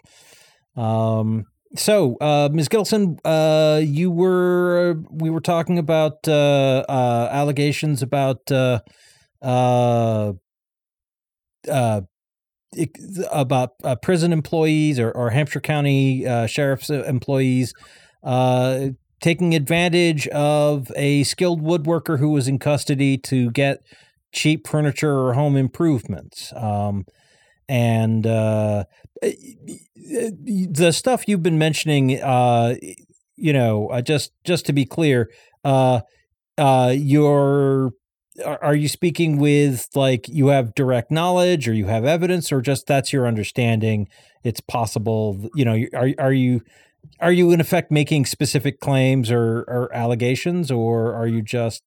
[0.76, 2.68] Um, so, uh, Ms.
[2.68, 8.50] Gilson, uh, you were we were talking about uh, uh, allegations about
[9.42, 10.32] uh,
[11.68, 12.00] uh,
[12.78, 12.82] uh,
[13.30, 17.74] about uh, prison employees or, or Hampshire County uh, sheriff's employees
[18.22, 18.88] uh,
[19.20, 23.78] taking advantage of a skilled woodworker who was in custody to get
[24.32, 26.52] cheap furniture or home improvements.
[26.56, 27.04] Um,
[27.68, 28.84] and uh,
[29.22, 32.74] the stuff you've been mentioning, uh,
[33.36, 35.30] you know, uh, just just to be clear,
[35.64, 36.00] uh,
[38.44, 42.86] are you speaking with like you have direct knowledge or you have evidence or just
[42.86, 44.08] that's your understanding?
[44.42, 46.62] It's possible you know are are you
[47.20, 51.82] are you in effect making specific claims or, or allegations or are you just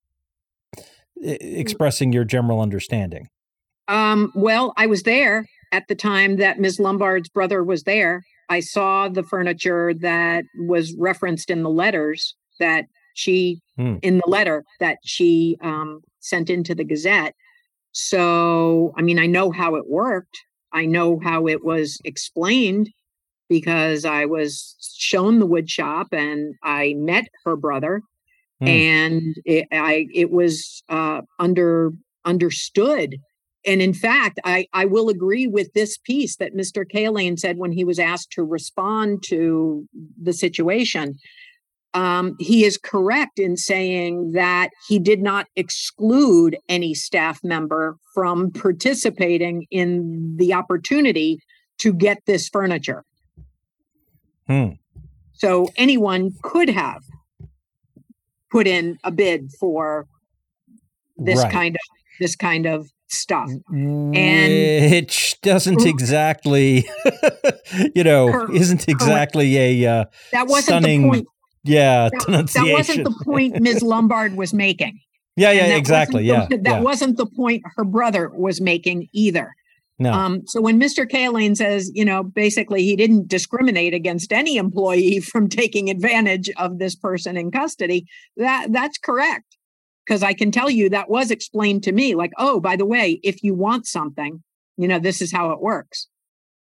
[1.22, 3.30] expressing your general understanding?
[3.88, 8.24] Um, well i was there at the time that ms lombard's brother was there.
[8.50, 13.96] I saw the furniture that was referenced in the letters that she hmm.
[14.02, 17.34] in the letter that she um, sent into the Gazette.
[17.94, 20.38] So, I mean, I know how it worked.
[20.72, 22.90] I know how it was explained
[23.48, 28.02] because I was shown the wood shop and I met her brother,
[28.62, 28.68] mm.
[28.68, 31.92] and it, I it was uh, under
[32.26, 33.16] understood.
[33.66, 36.86] And in fact, I, I will agree with this piece that Mr.
[36.86, 39.88] Cahillane said when he was asked to respond to
[40.22, 41.18] the situation
[41.96, 48.52] um, he is correct in saying that he did not exclude any staff member from
[48.52, 51.40] participating in the opportunity
[51.78, 53.06] to get this furniture.
[54.46, 54.72] Hmm.
[55.32, 57.02] So anyone could have
[58.52, 60.06] put in a bid for
[61.18, 61.52] this right.
[61.52, 61.82] kind of
[62.20, 66.90] this kind of stuff and which doesn't exactly
[67.96, 71.28] you know isn't exactly a uh, that wasn't stunning the point
[71.66, 73.82] yeah, that, that wasn't the point Ms.
[73.82, 75.00] Lombard was making.
[75.38, 76.24] Yeah, yeah, exactly.
[76.24, 76.80] Yeah, that yeah.
[76.80, 79.54] wasn't the point her brother was making either.
[79.98, 80.12] No.
[80.12, 81.06] Um, so when Mr.
[81.06, 86.80] Cahillane says, you know, basically he didn't discriminate against any employee from taking advantage of
[86.80, 88.06] this person in custody,
[88.38, 89.58] that that's correct.
[90.06, 93.20] Because I can tell you that was explained to me, like, oh, by the way,
[93.24, 94.44] if you want something,
[94.78, 96.08] you know, this is how it works.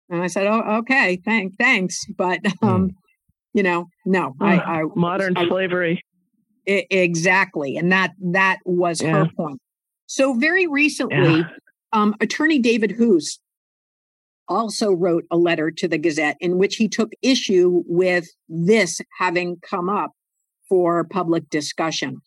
[0.09, 2.95] And I said, oh, okay, thank, thanks, but um, mm
[3.55, 6.05] you know no i, I modern I, slavery
[6.69, 9.25] I, exactly and that that was yeah.
[9.25, 9.61] her point
[10.07, 11.49] so very recently yeah.
[11.93, 13.39] um, attorney david Hoose
[14.47, 19.57] also wrote a letter to the gazette in which he took issue with this having
[19.63, 20.11] come up
[20.69, 22.21] for public discussion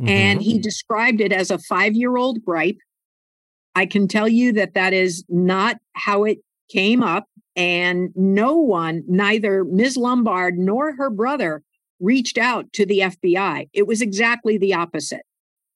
[0.00, 0.08] mm-hmm.
[0.08, 2.78] and he described it as a five year old gripe
[3.74, 9.02] i can tell you that that is not how it came up and no one,
[9.08, 9.96] neither Ms.
[9.96, 11.62] Lombard nor her brother,
[11.98, 13.68] reached out to the FBI.
[13.72, 15.22] It was exactly the opposite.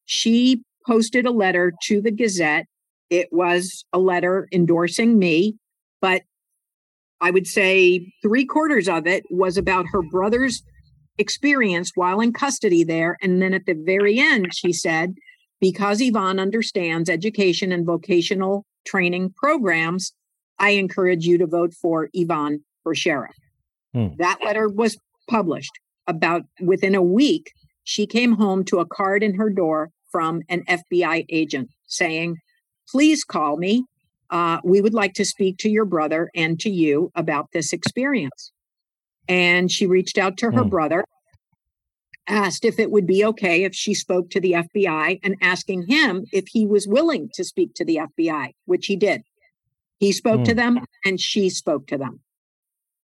[0.05, 2.67] She posted a letter to the Gazette.
[3.09, 5.57] It was a letter endorsing me,
[6.01, 6.23] but
[7.21, 10.63] I would say three quarters of it was about her brother's
[11.19, 13.17] experience while in custody there.
[13.21, 15.15] And then at the very end, she said,
[15.61, 20.13] because Yvonne understands education and vocational training programs,
[20.61, 23.35] I encourage you to vote for Yvonne for sheriff.
[23.95, 24.09] Hmm.
[24.19, 24.97] That letter was
[25.29, 25.73] published
[26.07, 27.51] about within a week.
[27.83, 32.37] She came home to a card in her door from an FBI agent saying,
[32.89, 33.85] Please call me.
[34.29, 38.53] Uh, we would like to speak to your brother and to you about this experience.
[39.29, 40.69] And she reached out to her hmm.
[40.69, 41.05] brother,
[42.29, 46.25] asked if it would be okay if she spoke to the FBI, and asking him
[46.33, 49.23] if he was willing to speak to the FBI, which he did.
[50.01, 50.45] He spoke mm.
[50.47, 52.21] to them and she spoke to them.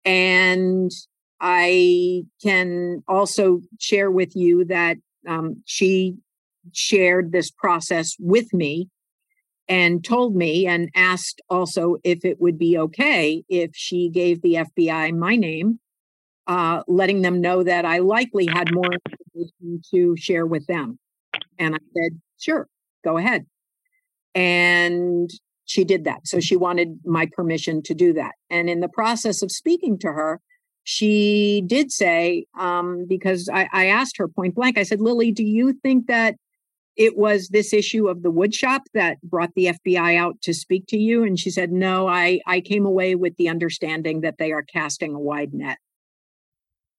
[0.05, 0.91] And
[1.41, 6.17] I can also share with you that um, she
[6.73, 8.89] shared this process with me
[9.69, 14.55] and told me and asked also if it would be okay if she gave the
[14.55, 15.81] FBI my name,
[16.47, 18.91] uh, letting them know that I likely had more
[19.35, 20.99] information to share with them.
[21.59, 22.69] And I said, sure,
[23.03, 23.47] go ahead.
[24.35, 25.31] And
[25.73, 26.27] she did that.
[26.27, 28.33] So she wanted my permission to do that.
[28.51, 30.39] And in the process of speaking to her,
[30.85, 35.43] she did say, um, because I, I asked her point blank, I said, Lily, do
[35.43, 36.35] you think that
[36.95, 40.85] it was this issue of the wood shop that brought the FBI out to speak
[40.89, 41.25] to you?
[41.25, 45.15] And she said, No, I, I came away with the understanding that they are casting
[45.15, 45.79] a wide net.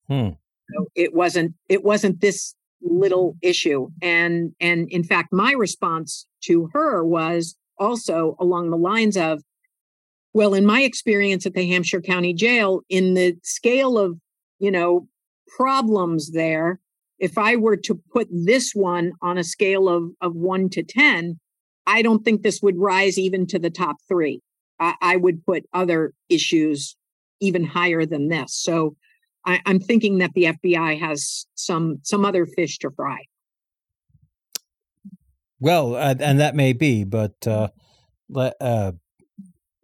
[0.08, 0.30] Hmm.
[0.74, 3.90] So it wasn't it wasn't this little issue.
[4.02, 9.42] And and in fact, my response to her was, also along the lines of,
[10.34, 14.18] well, in my experience at the Hampshire County Jail, in the scale of
[14.64, 15.06] you know,
[15.58, 16.80] problems there.
[17.20, 21.38] If I were to put this one on a scale of, of one to 10,
[21.86, 24.42] I don't think this would rise even to the top three.
[24.80, 26.96] I, I would put other issues
[27.42, 28.56] even higher than this.
[28.56, 28.96] So
[29.46, 33.20] I, am thinking that the FBI has some some other fish to fry.
[35.64, 37.70] Well, uh, and that may be, but uh,
[38.36, 38.92] uh,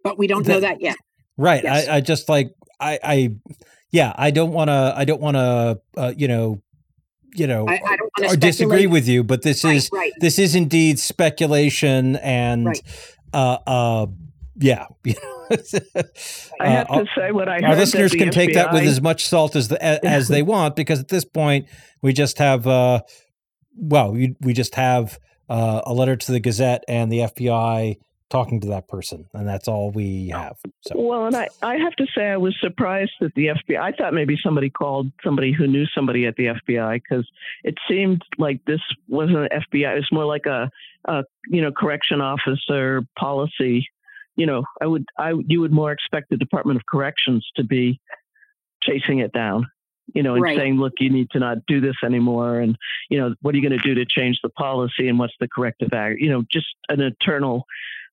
[0.04, 0.96] but we don't that, know that yet.
[1.38, 1.64] Right.
[1.64, 1.88] Yes.
[1.88, 3.34] I, I just like I, I
[3.90, 4.92] yeah, I don't want to.
[4.94, 5.80] I don't want to.
[5.96, 6.60] Uh, you know,
[7.34, 7.80] you know, I,
[8.20, 10.12] I or disagree with you, but this right, is right.
[10.20, 12.82] this is indeed speculation, and right.
[13.32, 14.06] uh, uh,
[14.56, 14.84] yeah.
[16.60, 19.00] I have uh, to say what I Our listeners can FBI, take that with as
[19.00, 21.68] much salt as the, as they want, because at this point
[22.02, 23.00] we just have, uh,
[23.74, 25.18] well, we, we just have
[25.50, 27.98] uh, a letter to the Gazette and the FBI
[28.30, 30.56] talking to that person, and that's all we have.
[30.82, 30.94] So.
[30.96, 33.76] Well, and I, I have to say I was surprised that the FBI.
[33.76, 37.28] I thought maybe somebody called somebody who knew somebody at the FBI because
[37.64, 39.92] it seemed like this wasn't an FBI.
[39.92, 40.70] It was more like a,
[41.06, 43.88] a you know correction officer policy.
[44.36, 48.00] You know, I would I you would more expect the Department of Corrections to be
[48.82, 49.66] chasing it down
[50.14, 50.58] you know, and right.
[50.58, 52.60] saying, look, you need to not do this anymore.
[52.60, 52.76] And,
[53.08, 55.48] you know, what are you going to do to change the policy and what's the
[55.48, 56.16] corrective act?
[56.18, 57.64] You know, just an internal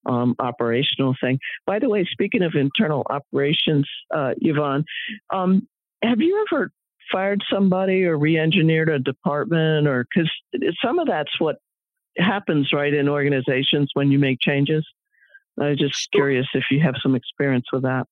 [0.05, 1.39] um, operational thing.
[1.65, 4.85] By the way, speaking of internal operations, uh, Yvonne,
[5.31, 5.67] um,
[6.01, 6.71] have you ever
[7.11, 10.29] fired somebody or re-engineered a department or because
[10.83, 11.57] some of that's what
[12.17, 14.85] happens right in organizations when you make changes
[15.59, 18.07] i was just curious if you have some experience with that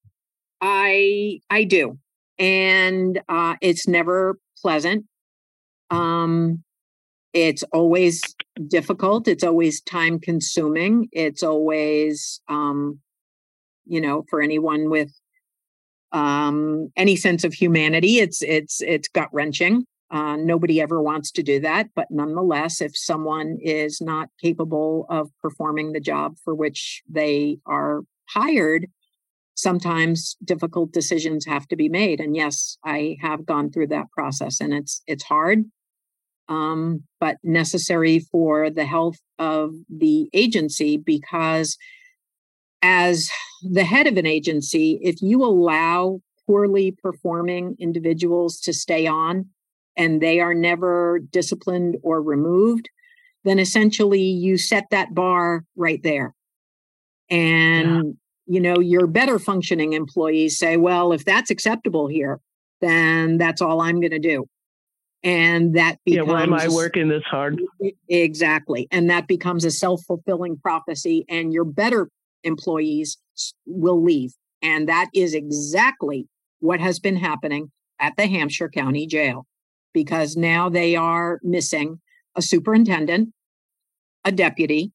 [0.61, 1.97] i i do
[2.37, 5.05] and uh, it's never pleasant.
[5.89, 6.63] Um,
[7.33, 8.21] it's always
[8.67, 9.27] difficult.
[9.27, 11.09] It's always time consuming.
[11.11, 12.99] It's always, um,
[13.85, 15.11] you know, for anyone with
[16.11, 19.85] um, any sense of humanity, it's it's it's gut wrenching.
[20.11, 25.29] Uh, nobody ever wants to do that, but nonetheless, if someone is not capable of
[25.41, 28.87] performing the job for which they are hired,
[29.55, 34.59] sometimes difficult decisions have to be made and yes i have gone through that process
[34.59, 35.63] and it's it's hard
[36.47, 41.75] um, but necessary for the health of the agency because
[42.83, 43.31] as
[43.63, 49.47] the head of an agency if you allow poorly performing individuals to stay on
[49.97, 52.89] and they are never disciplined or removed
[53.45, 56.33] then essentially you set that bar right there.
[57.29, 58.17] And
[58.47, 62.39] you know your better functioning employees say well if that's acceptable here
[62.81, 64.45] then that's all i'm going to do.
[65.23, 67.59] And that becomes yeah why am i working this hard?
[68.07, 68.87] exactly.
[68.91, 72.09] And that becomes a self-fulfilling prophecy and your better
[72.43, 73.17] employees
[73.65, 74.33] will leave.
[74.61, 76.27] And that is exactly
[76.59, 79.47] what has been happening at the hampshire county jail
[79.93, 82.01] because now they are missing
[82.35, 83.29] a superintendent
[84.25, 84.91] a deputy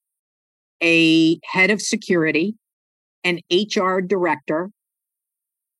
[0.82, 2.54] a head of security
[3.24, 4.70] an HR director,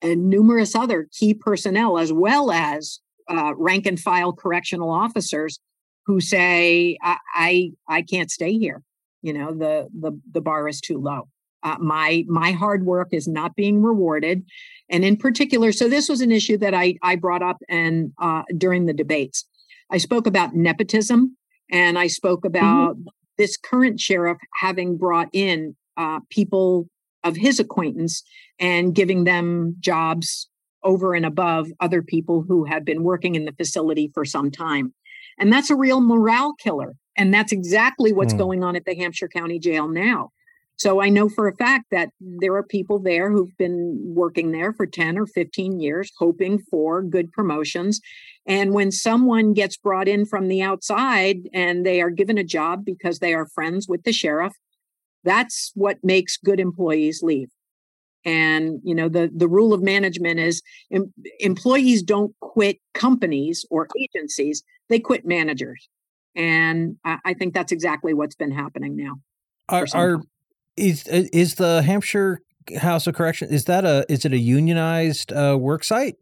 [0.02, 5.58] and numerous other key personnel, as well as uh, rank and file correctional officers
[6.06, 8.82] who say, I, I, I can't stay here.
[9.22, 11.28] You know, the, the, the bar is too low.
[11.62, 14.42] Uh, my my hard work is not being rewarded
[14.88, 18.42] and in particular so this was an issue that i i brought up and uh,
[18.56, 19.44] during the debates
[19.90, 21.36] i spoke about nepotism
[21.70, 22.56] and i spoke mm-hmm.
[22.56, 23.08] about mm-hmm.
[23.36, 26.88] this current sheriff having brought in uh, people
[27.24, 28.22] of his acquaintance
[28.58, 30.48] and giving them jobs
[30.82, 34.94] over and above other people who have been working in the facility for some time.
[35.38, 36.94] And that's a real morale killer.
[37.16, 38.38] And that's exactly what's mm.
[38.38, 40.30] going on at the Hampshire County Jail now.
[40.80, 44.72] So I know for a fact that there are people there who've been working there
[44.72, 48.00] for 10 or 15 years, hoping for good promotions.
[48.46, 52.86] And when someone gets brought in from the outside and they are given a job
[52.86, 54.54] because they are friends with the sheriff,
[55.24, 57.48] that's what makes good employees leave.
[58.24, 60.62] And you know the the rule of management is
[60.92, 65.88] em- employees don't quit companies or agencies; they quit managers.
[66.36, 69.14] And I, I think that's exactly what's been happening now.
[69.70, 70.20] Are, are
[70.76, 72.40] is is the Hampshire
[72.78, 76.16] House of Correction is that a is it a unionized uh, work site?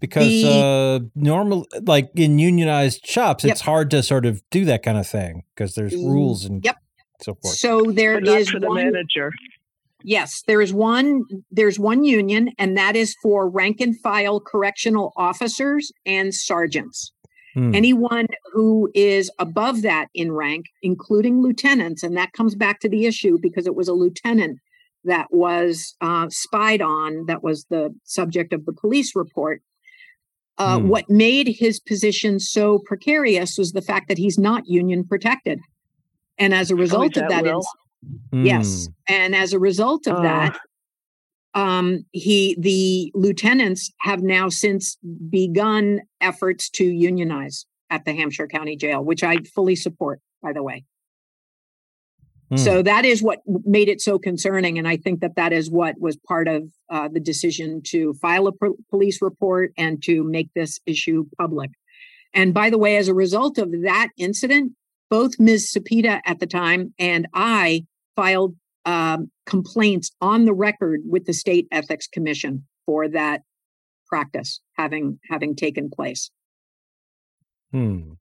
[0.00, 3.52] Because the, uh, normal, like in unionized shops, yep.
[3.52, 6.76] it's hard to sort of do that kind of thing because there's rules and yep
[7.20, 7.56] so forth.
[7.56, 9.32] So there is for the one, manager.
[10.02, 11.22] Yes, there is one.
[11.50, 17.12] There's one union, and that is for rank and file correctional officers and sergeants.
[17.54, 17.74] Hmm.
[17.74, 23.06] Anyone who is above that in rank, including lieutenants, and that comes back to the
[23.06, 24.58] issue because it was a lieutenant
[25.04, 29.62] that was uh, spied on, that was the subject of the police report.
[30.58, 30.88] Uh, Hmm.
[30.88, 35.60] What made his position so precarious was the fact that he's not union protected.
[36.38, 37.68] And as a result of that that, ins-
[38.32, 38.44] Hmm.
[38.44, 40.58] yes, and as a result of Uh, that,
[41.54, 44.98] um, he the lieutenants have now since
[45.30, 50.62] begun efforts to unionize at the Hampshire County Jail, which I fully support, by the
[50.62, 50.84] way.
[52.50, 52.56] Hmm.
[52.56, 55.98] So that is what made it so concerning, and I think that that is what
[55.98, 60.48] was part of uh, the decision to file a pro- police report and to make
[60.54, 61.70] this issue public.
[62.34, 64.72] And by the way, as a result of that incident,
[65.10, 65.72] both Ms.
[65.72, 67.86] Cepeda at the time and I
[68.16, 73.42] filed um, complaints on the record with the State Ethics Commission for that
[74.06, 76.30] practice having having taken place.
[77.72, 78.12] Hmm.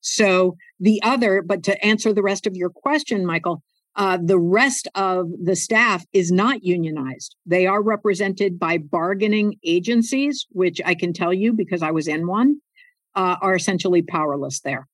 [0.00, 3.62] So the other, but to answer the rest of your question, Michael,
[3.96, 7.36] uh, the rest of the staff is not unionized.
[7.44, 12.26] They are represented by bargaining agencies, which I can tell you because I was in
[12.26, 12.60] one,
[13.14, 14.86] uh, are essentially powerless there.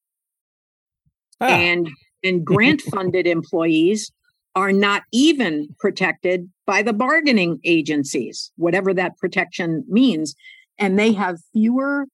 [1.41, 1.89] Ah, And
[2.23, 4.13] and grant funded employees
[4.55, 10.35] are not even protected by the bargaining agencies, whatever that protection means.
[10.79, 12.07] And they have fewer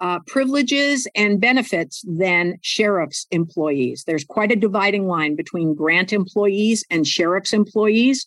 [0.00, 4.04] uh, privileges and benefits than sheriff's employees.
[4.06, 8.26] There's quite a dividing line between grant employees and sheriff's employees.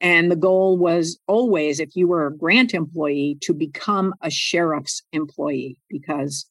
[0.00, 5.02] And the goal was always, if you were a grant employee, to become a sheriff's
[5.12, 6.46] employee because,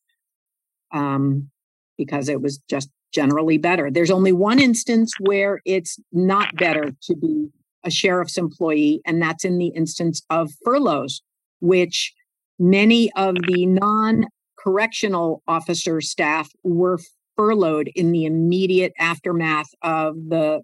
[0.92, 1.50] um,
[1.98, 3.90] because it was just generally better.
[3.90, 7.50] There's only one instance where it's not better to be
[7.84, 11.22] a sheriff's employee, and that's in the instance of furloughs,
[11.62, 12.14] which
[12.60, 14.26] many of the non
[14.60, 17.00] correctional officer staff were
[17.36, 20.62] furloughed in the immediate aftermath of the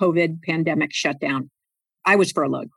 [0.00, 1.50] COVID pandemic shutdown.
[2.04, 2.70] I was furloughed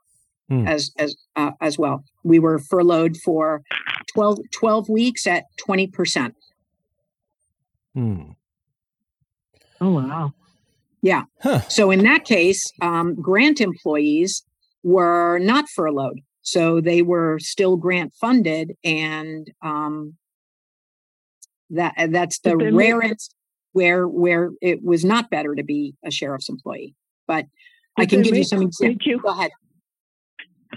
[0.48, 0.66] Hmm.
[0.66, 2.04] as as uh, as well.
[2.24, 3.62] We were furloughed for
[4.14, 6.32] 12, 12 weeks at 20%.
[8.00, 8.30] Hmm.
[9.80, 10.32] Oh wow.
[11.42, 11.60] Huh.
[11.68, 14.42] So in that case, um, grant employees
[14.82, 16.20] were not furloughed.
[16.42, 20.16] So they were still grant funded and um,
[21.70, 23.34] that uh, that's the But then they- rare instance
[23.72, 26.94] where where it was not better to be a sheriff's employee.
[27.26, 27.46] But
[27.96, 28.78] I can they give you some examples.
[28.80, 29.20] Thank you.
[29.20, 29.50] Go ahead.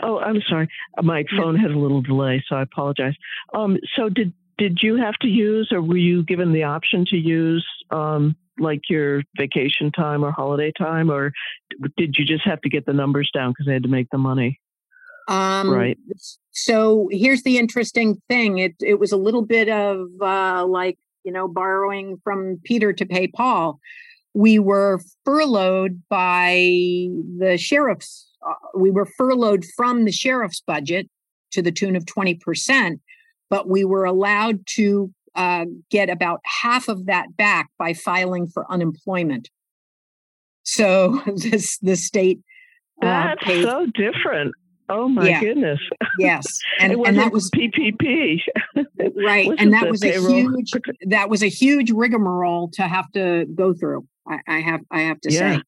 [0.03, 0.67] Oh, I'm sorry.
[0.97, 3.13] Uh, My phone had a little delay, so I apologize.
[3.53, 7.17] Um, so did did you have to use, or were you given the option to
[7.17, 11.33] use, um, like your vacation time or holiday time, or
[11.97, 14.19] did you just have to get the numbers down because they had to make the
[14.19, 14.59] money?
[15.27, 15.97] Um, Right.
[16.51, 18.59] So here's the interesting thing.
[18.59, 23.05] It it was a little bit of uh, like you know borrowing from Peter to
[23.05, 23.79] pay Paul.
[24.35, 27.07] We were furloughed by
[27.39, 28.27] the sheriff's.
[28.47, 31.09] Uh, we were furloughed from the sheriff's budget
[31.51, 33.01] to the tune of twenty percent,
[33.51, 38.65] but we were allowed to uh, get about half of that back by filing for
[38.71, 39.49] unemployment.
[40.63, 42.39] So this the state
[43.03, 44.55] uh, That's paid so different.
[44.89, 45.39] Oh my Yeah.
[45.41, 45.79] goodness!
[46.17, 48.39] yes, and it and that wasn't PPP.
[49.15, 50.71] right and that was a huge
[51.07, 55.19] that was a huge rigmarole to have to go through i, I have i have
[55.21, 55.57] to Yeah.
[55.57, 55.63] say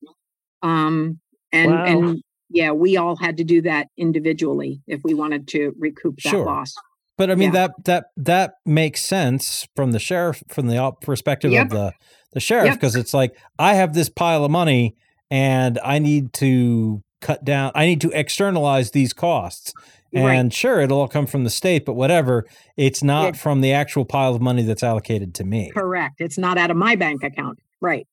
[0.61, 1.19] um
[1.51, 1.83] and Wow.
[1.85, 6.29] and yeah we all had to do that individually if we wanted to recoup that
[6.31, 6.45] Sure.
[6.45, 6.75] loss
[7.17, 7.67] But I mean Yeah.
[7.67, 11.65] that that that makes sense from the sheriff from the perspective Yep.
[11.65, 11.93] of the
[12.33, 12.75] the sheriff Yep.
[12.75, 14.95] because it's like I have this pile of money
[15.29, 19.73] and I need to cut down I need to externalize these costs.
[20.15, 20.53] And Right.
[20.53, 22.45] sure it'll all come from the state but whatever
[22.77, 23.31] it's not Yeah.
[23.33, 25.71] from the actual pile of money that's allocated to me.
[25.73, 28.07] correct it's not out of my bank account right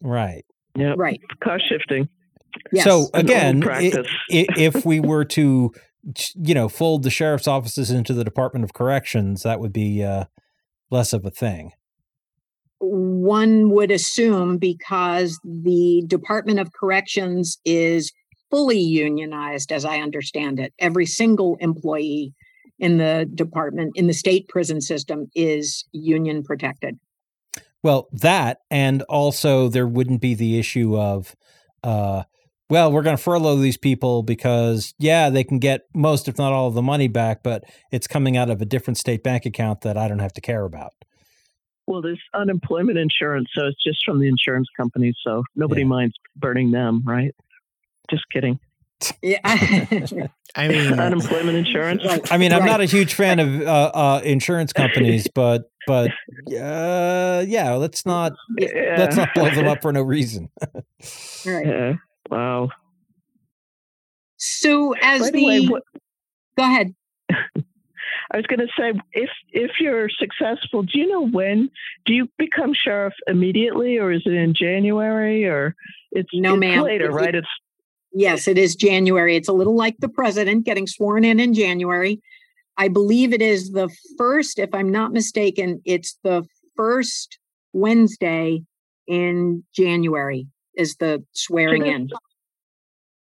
[0.00, 0.44] Right.
[0.76, 0.94] Yeah.
[0.96, 2.08] right Cost shifting.
[2.72, 4.06] yes So again, i- practice.
[4.32, 5.72] i- if we were to,
[6.34, 10.24] you know, fold the sheriff's offices into the Department of Corrections, that would be uh,
[10.90, 11.72] less of a thing.
[12.80, 18.12] one would assume because the department of corrections is
[18.50, 22.32] fully unionized as i understand it every single employee
[22.78, 26.98] in the department in the state prison system is union protected
[27.82, 31.34] Well, that and also there wouldn't be the issue of,
[31.82, 32.24] uh,
[32.70, 36.52] well, we're going to furlough these people because yeah, they can get most, if not
[36.52, 39.82] all, of the money back, but it's coming out of a different state bank account
[39.82, 40.92] that I don't have to care about.
[41.86, 45.88] Well, there's unemployment insurance, so it's just from the insurance companies, so nobody Yeah.
[45.88, 47.34] minds burning them, right?
[48.10, 48.58] Just kidding.
[49.22, 49.38] yeah
[50.56, 52.02] I mean, unemployment insurance.
[52.06, 52.32] Right.
[52.32, 52.66] I mean, I'm Right.
[52.70, 56.10] not a huge fan of uh, uh, insurance companies, but but
[56.58, 58.96] uh, yeah, let's not Yeah.
[58.98, 60.48] let's not blow them up for no reason.
[61.44, 61.92] right Yeah.
[62.30, 62.70] Wow.
[64.36, 65.82] so as By the, the way, what,
[66.56, 66.94] go ahead
[68.32, 71.70] I was going to say, if if you're successful, do you know when?
[72.04, 75.74] Do you become sheriff immediately, or is it in January, or
[76.10, 76.82] it's No, it's ma'am.
[76.84, 77.34] later, It's- right?
[77.34, 77.48] It's
[78.16, 79.34] Yes, it is January.
[79.36, 82.20] It's a little like the president getting sworn in in January.
[82.76, 86.46] I believe it is the first, if I'm not mistaken, it's the
[86.76, 87.38] first
[87.72, 88.62] Wednesday
[89.08, 90.46] in January
[90.76, 92.08] is the swearing in.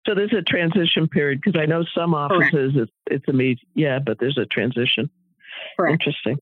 [0.07, 4.19] so there's a transition period because I know some offices it's it's immediate, yeah, but
[4.19, 5.11] there's a transition.
[5.77, 5.93] Correct.
[5.93, 6.39] Interesting.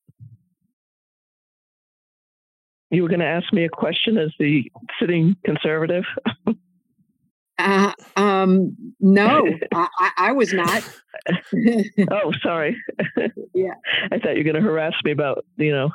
[2.91, 4.65] You were going to ask me a question as the
[4.99, 6.05] sitting conservative.
[7.57, 10.83] Uh, um, no, I, I, I was not.
[12.11, 12.77] oh, sorry.
[13.55, 13.75] Yeah.
[14.13, 15.91] I thought you were going to harass me about you know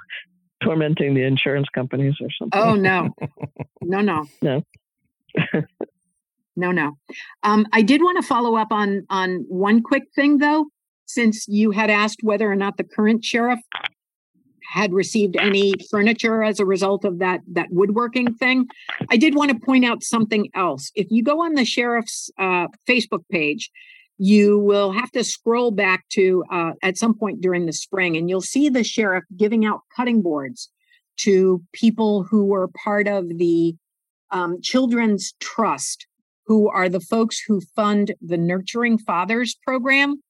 [0.64, 2.62] tormenting the insurance companies or something.
[2.62, 3.10] Oh no,
[3.82, 4.64] no, no, No.
[6.56, 6.98] No, no.
[7.44, 10.68] Um, I did want to follow up on on one quick thing though,
[11.06, 13.60] since you had asked whether or not the current sheriff
[14.76, 18.68] had received any furniture as a result of that that woodworking thing.
[19.10, 20.92] I did want to point out something else.
[20.96, 23.70] If you go on the sheriff's uh, Facebook page,
[24.18, 28.30] you will have to scroll back to uh, at some point during the spring, and
[28.30, 30.70] you'll see the sheriff giving out cutting boards
[31.18, 33.76] to people who were part of the
[34.36, 36.08] um, Children's Trust,
[36.46, 40.22] who are the folks who fund the Nurturing Fathers program.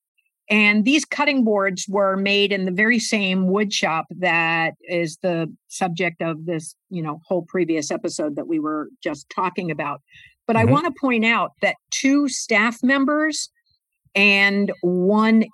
[0.47, 5.51] And these cutting boards were made in the very same wood shop that is the
[5.69, 10.01] subject of this, you know, whole previous episode that we were just talking about.
[10.45, 10.69] But I Mhm.
[10.69, 13.49] want to point out that two staff members
[14.13, 15.45] and one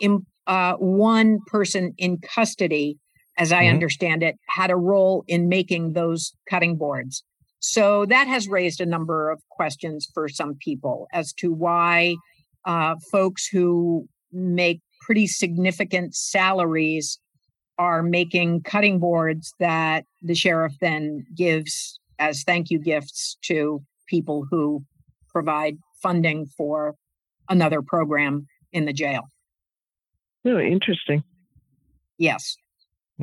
[0.47, 2.97] uh, one person in custody,
[3.37, 3.69] as I Mhm.
[3.69, 7.23] understand it, had a role in making those cutting boards.
[7.61, 12.15] So that has raised a number of questions for some people as to why
[12.65, 17.19] uh, folks who make pretty significant salaries
[17.77, 24.45] are making cutting boards that the sheriff then gives as thank you gifts to people
[24.49, 24.83] who
[25.29, 26.95] provide funding for
[27.47, 29.29] another program in the jail.
[30.43, 31.23] Really interesting.
[32.17, 32.55] Yes.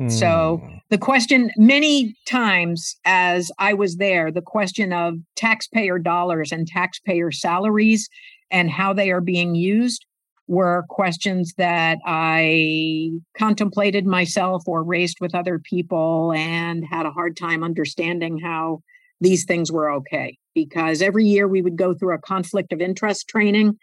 [0.07, 0.77] So Hmm.
[0.89, 7.31] the question many times as I was there, the question of taxpayer dollars and taxpayer
[7.31, 8.07] salaries
[8.51, 10.05] and how they are being used
[10.47, 17.37] were questions that I contemplated myself or raised with other people and had a hard
[17.37, 18.81] time understanding how
[19.21, 20.37] these things were okay.
[20.55, 23.77] Because every year we would go through a conflict of interest training,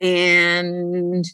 [0.00, 1.24] and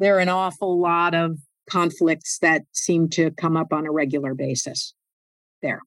[0.00, 1.38] there are an awful lot of
[1.68, 4.94] conflicts that seem to come up on a regular basis
[5.62, 5.80] there.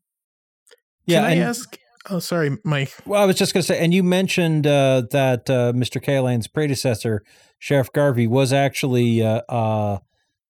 [1.05, 1.77] Yeah, Can I and- ask?
[2.09, 2.91] Oh, sorry, Mike.
[3.05, 6.01] Well, I was just going to say, and you mentioned uh, that uh, Mr.
[6.01, 7.21] Cahillane's predecessor,
[7.59, 9.99] Sheriff Garvey, was actually uh, uh,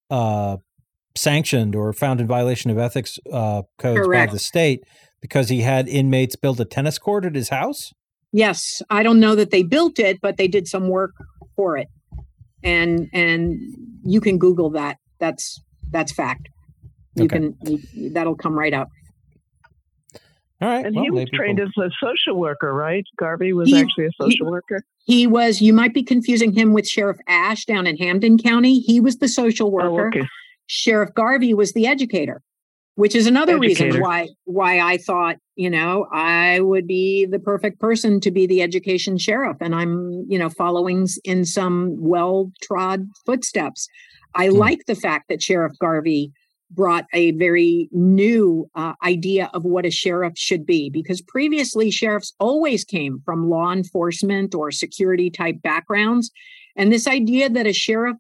[0.10, 0.58] uh,
[1.18, 4.86] sanctioned or found in violation of ethics uh, codes by the state
[5.22, 7.92] because he had inmates build a tennis court at his house.
[8.32, 11.12] Yes, I don't know that they built it, but they did some work
[11.58, 11.90] for it.
[12.64, 13.60] And and
[14.06, 14.98] you can Google that.
[15.22, 15.62] That's
[15.92, 16.50] that's fact.
[17.16, 17.38] You Okay.
[17.38, 17.58] can
[17.94, 18.90] you, that'll come right up.
[20.62, 20.86] All right.
[20.86, 23.04] And well, he was trained we'll- as a social worker, right?
[23.18, 24.84] Garvey was He- actually a social worker.
[25.06, 28.80] He was you might be confusing him with Sheriff Ashe down in Hampden County.
[28.80, 30.08] He was the social Oh, worker.
[30.20, 30.28] okay.
[30.68, 32.42] Sheriff Garvey was the educator,
[32.96, 37.80] which is another reason why why I thought, you know, I would be the perfect
[37.80, 43.88] person to be the education sheriff and I'm, you know, following in some well-trod footsteps.
[44.36, 44.58] I Hmm.
[44.58, 46.32] like the fact that Sheriff Garvey
[46.72, 52.34] brought a very new uh, idea of what a sheriff should be because previously sheriffs
[52.40, 56.32] always came from law enforcement or security type backgrounds
[56.76, 58.16] and this idea that a sheriff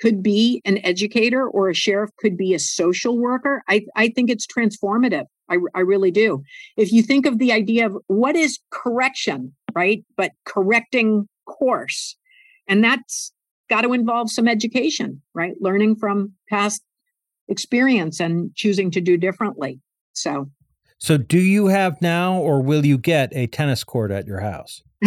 [0.00, 4.30] could be an educator or a sheriff could be a social worker i, I think
[4.30, 6.42] it's transformative I, I really do
[6.76, 12.16] if you think of the idea of what is correction right but correcting course
[12.68, 13.32] and that's
[13.68, 15.54] got to involve some education right?
[15.60, 16.82] Learning from past
[17.48, 19.80] experience and choosing to do differently.
[20.12, 20.50] So.
[21.00, 24.82] So, do you have now, or will you get a tennis court at your house?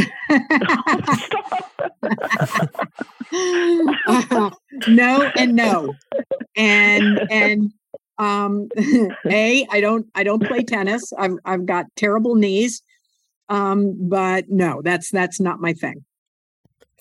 [4.87, 5.93] no and no.
[6.55, 7.73] And and
[8.17, 8.69] um
[9.29, 11.11] a i don't i don't play tennis.
[11.17, 12.81] I've i've got terrible knees.
[13.49, 16.05] Um but no that's that's not my thing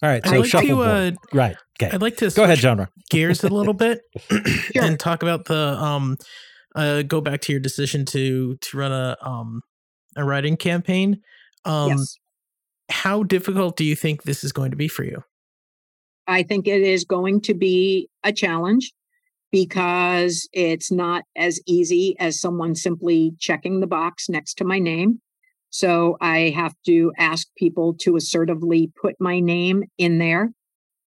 [0.03, 0.25] All right.
[0.27, 1.57] I'd So, like to, uh, right.
[1.81, 1.95] Okay.
[1.95, 2.89] I'd like to Go ahead, switch genre.
[3.11, 4.83] gears a little bit Sure.
[4.85, 6.17] and talk about the um
[6.75, 9.61] uh go back to your decision to to run a um
[10.17, 11.21] a writing campaign.
[11.65, 12.17] Um yes
[12.93, 15.23] how difficult do you think this is going to be for you?
[16.27, 18.93] i think it is going to be a challenge
[19.53, 25.21] because it's not as easy as someone simply checking the box next to my name.
[25.71, 30.51] So I have to ask people to assertively put my name in there.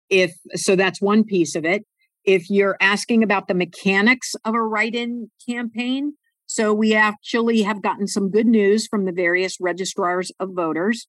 [0.09, 1.85] If so, that's one piece of it.
[2.25, 6.15] If you're asking about the mechanics of a write in campaign,
[6.47, 11.07] so we actually have gotten some good news from the various registrars of voters,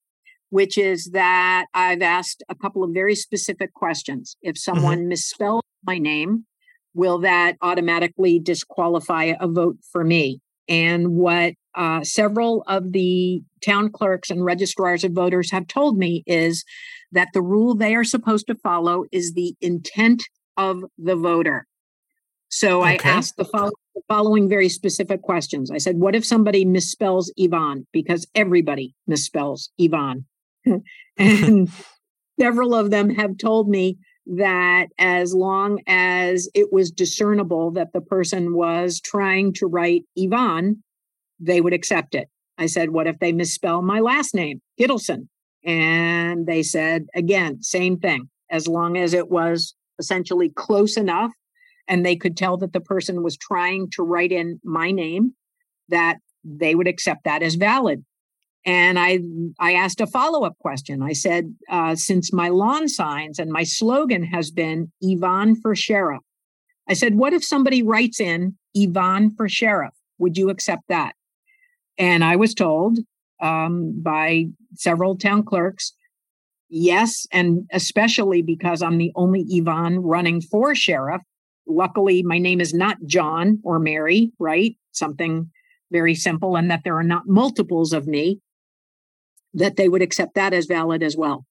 [0.49, 4.35] which is that I've asked a couple of very specific questions.
[4.41, 4.71] If mm-hmm.
[4.71, 5.13] someone mm-hmm.
[5.13, 6.45] misspells my name,
[6.93, 10.39] will that automatically disqualify a vote for me?
[10.67, 16.23] And what uh, several of the town clerks and registrars of voters have told me
[16.25, 16.63] is
[17.11, 20.23] that the rule they are supposed to follow is the intent
[20.57, 21.67] of the voter.
[22.49, 22.97] So okay.
[23.03, 25.71] I asked the, the following very specific questions.
[25.71, 27.85] I said, What if somebody misspells Yvonne?
[27.91, 30.25] Because everybody misspells Yvonne.
[31.17, 31.69] and
[32.39, 33.97] several of them have told me
[34.27, 40.83] that as long as it was discernible that the person was trying to write Yvonne,
[41.39, 42.27] they would accept it.
[42.57, 45.27] I said, What if they misspell my last name, Gittelson?
[45.65, 48.29] And they said, again, same thing.
[48.51, 51.31] As long as it was essentially close enough
[51.87, 55.33] and they could tell that the person was trying to write in my name,
[55.89, 58.05] that they would accept that as valid.
[58.63, 59.19] And I
[59.59, 61.01] I asked a follow up question.
[61.01, 66.21] I said, uh, since my lawn signs and my slogan has been Yvonne for sheriff,
[66.87, 69.93] I said, what if somebody writes in Yvonne for sheriff?
[70.19, 71.13] Would you accept that?
[71.97, 72.99] And I was told
[73.41, 75.93] um, by several town clerks,
[76.69, 81.21] yes, and especially because I'm the only Yvonne running for sheriff.
[81.67, 84.75] Luckily, my name is not John or Mary, right?
[84.91, 85.49] Something
[85.91, 88.39] very simple, and that there are not multiples of me
[89.53, 91.45] that they would accept that as valid as well.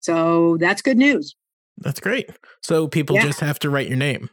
[0.00, 1.34] So that's good news.
[1.78, 2.30] That's great.
[2.62, 3.22] So people yeah.
[3.22, 4.30] just have to write your name.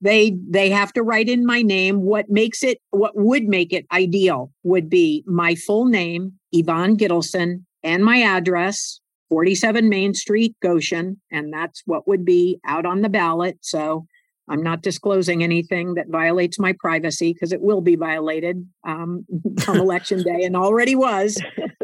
[0.00, 2.02] They they have to write in my name.
[2.02, 7.64] What makes it what would make it ideal would be my full name, Yvonne Gittelson,
[7.82, 13.08] and my address, 47 Main Street, Goshen, and that's what would be out on the
[13.08, 13.58] ballot.
[13.62, 14.06] So
[14.48, 19.24] I'm not disclosing anything that violates my privacy because it will be violated um,
[19.60, 21.40] come election day and already was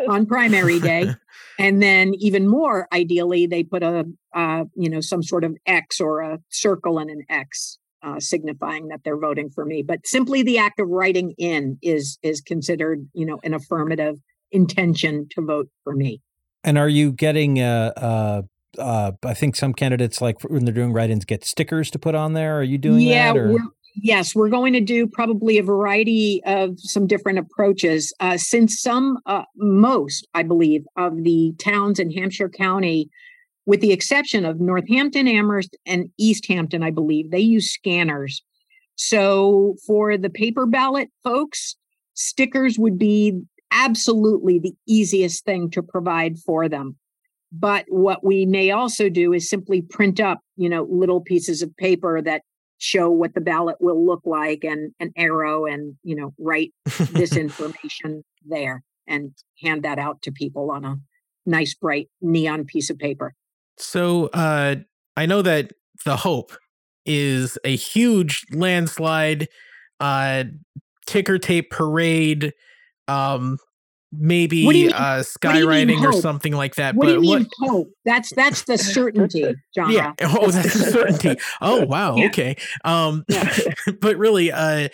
[0.09, 1.15] on primary day.
[1.59, 6.01] And then even more ideally, they put a uh, you know some sort of X
[6.01, 9.83] or a circle and an X uh, signifying that they're voting for me.
[9.83, 14.17] But simply the act of writing in is is considered you know an affirmative
[14.53, 16.21] intention to vote for me.
[16.63, 18.43] And are you getting uh, uh,
[18.79, 22.35] uh, I think some candidates like when they're doing write-ins get stickers to put on
[22.35, 22.59] there.
[22.59, 23.35] Are you doing yeah, that?
[23.35, 23.59] We're,
[23.97, 28.13] yes, we're going to do probably a variety of some different approaches.
[28.21, 33.11] Uh, since some, uh, most, I believe, of the towns in Hampshire County,
[33.71, 38.43] with the exception of Northampton, Amherst, and East Hampton, I believe, they use scanners.
[38.97, 41.77] So for the paper ballot folks,
[42.15, 43.41] stickers would be
[43.71, 46.97] absolutely the easiest thing to provide for them.
[47.53, 51.77] But what we may also do is simply print up, you know, little pieces of
[51.77, 52.43] paper that
[52.79, 56.73] show what the ballot will look like and an arrow and, you know, write
[57.13, 59.31] this information there and
[59.63, 60.97] hand that out to people on a
[61.47, 63.33] nice bright neon piece of paper.
[63.79, 64.77] So uh
[65.17, 65.73] I know that
[66.05, 66.53] the hope
[67.07, 69.49] is a huge landslide
[69.99, 70.45] uh
[71.07, 72.53] ticker tape parade
[73.09, 73.59] um
[74.13, 76.95] maybe uh skywriting or something like that.
[76.95, 77.71] What but do you mean what...
[77.71, 77.89] hope?
[78.05, 79.93] That's that's the certainty, John.
[79.93, 80.15] Yeah.
[80.23, 81.41] Oh, that's the certainty.
[81.61, 82.17] Oh wow.
[82.21, 82.27] Yeah.
[82.27, 82.57] Okay.
[82.85, 83.57] Um yeah.
[84.01, 84.89] but really, uh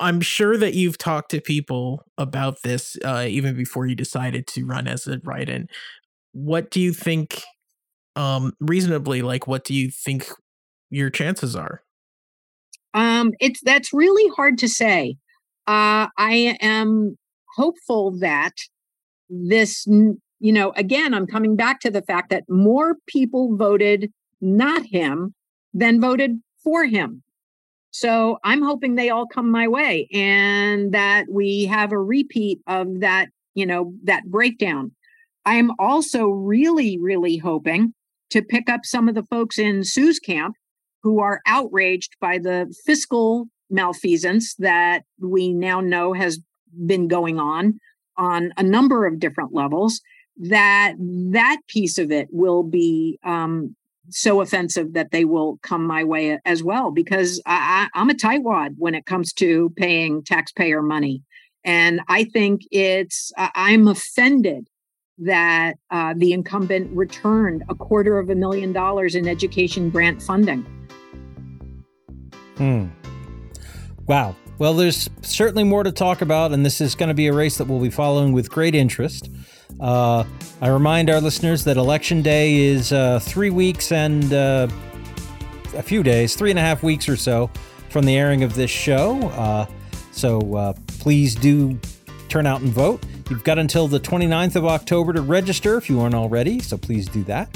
[0.00, 4.66] I'm sure that you've talked to people about this uh even before you decided to
[4.66, 5.68] run as a write-in.
[6.32, 7.42] What do you think
[8.14, 10.28] um reasonably like what do you think
[10.90, 11.82] your chances are?
[12.94, 15.16] Um it's that's really hard to say.
[15.66, 17.16] Uh, I am
[17.54, 18.52] hopeful that
[19.30, 24.84] this, you know, again, I'm coming back to the fact that more people voted not
[24.84, 25.34] him
[25.72, 27.22] than voted for him.
[27.92, 33.00] So I'm hoping they all come my way and that we have a repeat of
[33.00, 34.92] that, you know, that breakdown.
[35.44, 37.94] I'm also really, really hoping
[38.30, 40.56] to pick up some of the folks in Sue's camp
[41.02, 46.40] who are outraged by the fiscal malfeasance that we now know has
[46.86, 47.78] been going on
[48.16, 50.00] on a number of different levels
[50.36, 53.74] that that piece of it will be um,
[54.08, 58.74] so offensive that they will come my way as well because I, am a tightwad
[58.76, 61.22] when it comes to paying taxpayer money.
[61.64, 64.66] And i think it's i'm offended
[65.18, 70.66] that uh, the incumbent returned a quarter of a million dollars in education grant funding
[72.56, 72.86] Hmm.
[74.06, 74.36] Wow.
[74.58, 77.58] Well, there's certainly more to talk about, and this is going to be a race
[77.58, 79.30] that we'll be following with great interest.
[79.80, 80.24] Uh,
[80.60, 84.68] I remind our listeners that Election Day is uh, three weeks and uh,
[85.74, 87.50] a few days, three and a half weeks or so
[87.88, 89.20] from the airing of this show.
[89.30, 89.66] Uh,
[90.12, 91.78] so uh, please do
[92.28, 93.04] turn out and vote.
[93.32, 97.08] You've got until the 29th of October to register if you aren't already, so please
[97.08, 97.48] do that.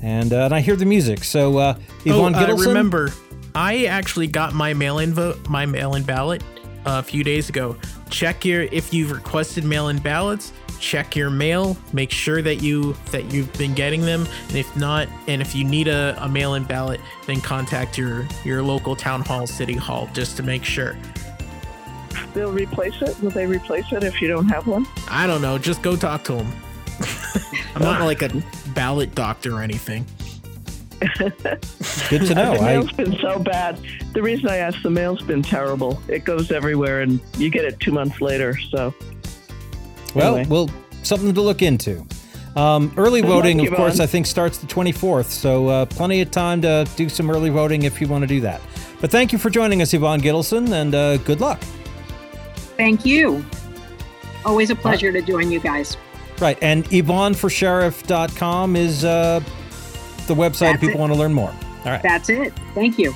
[0.00, 1.24] And, uh, and I hear the music.
[1.24, 3.10] So, uh, Yvonne oh, uh, remember,
[3.54, 6.42] I actually got my mail-in vote, my mail-in ballot,
[6.86, 7.76] uh, a few days ago.
[8.08, 10.54] Check your if you've requested mail-in ballots.
[10.80, 11.76] Check your mail.
[11.92, 14.26] Make sure that you that you've been getting them.
[14.48, 18.62] And if not, and if you need a, a mail-in ballot, then contact your your
[18.62, 20.96] local town hall, city hall, just to make sure.
[22.32, 23.20] They'll replace it.
[23.20, 24.86] Will they replace it if you don't have one?
[25.08, 25.58] I don't know.
[25.58, 26.52] Just go talk to them.
[27.74, 28.42] I'm not like a
[28.74, 30.06] ballot doctor or anything.
[31.18, 32.54] Good to know.
[32.54, 33.78] the I, mail's been so bad.
[34.12, 36.00] The reason I asked, the mail's been terrible.
[36.08, 38.56] It goes everywhere, and you get it two months later.
[38.70, 38.94] So,
[40.14, 40.48] well, anyway.
[40.48, 40.70] well,
[41.02, 42.06] something to look into.
[42.56, 44.04] Um, early Good luck, voting, of course, Yvonne.
[44.04, 47.82] I think starts the 24th, so uh, plenty of time to do some early voting
[47.82, 48.60] if you want to do that.
[49.00, 51.60] But thank you for joining us, Yvonne Gittelson, and uh, good luck.
[52.76, 53.44] Thank you.
[54.44, 55.96] Always a pleasure to join you guys.
[56.40, 59.40] Right, and YvonneForSheriff.com is uh,
[60.26, 61.00] the website if people it.
[61.00, 61.50] want to learn more.
[61.50, 62.02] All right.
[62.02, 62.52] That's it.
[62.74, 63.14] Thank you.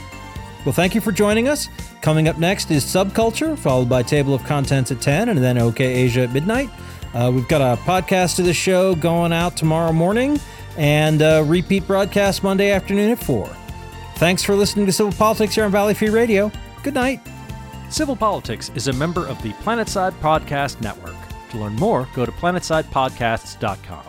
[0.64, 1.68] Well, thank you for joining us.
[2.00, 5.84] Coming up next is Subculture, followed by Table of Contents at 10, and then OK
[5.84, 6.70] Asia at midnight.
[7.14, 10.38] Uh, we've got a podcast of the show going out tomorrow morning
[10.76, 13.48] and a repeat broadcast Monday afternoon at 4.
[14.16, 16.52] Thanks for listening to Civil Politics here on Valley Free Radio.
[16.82, 17.20] Good night.
[17.90, 21.16] Civil Politics is a member of the Planetside Podcast Network.
[21.50, 24.07] To learn more, go to planetsidepodcasts.com.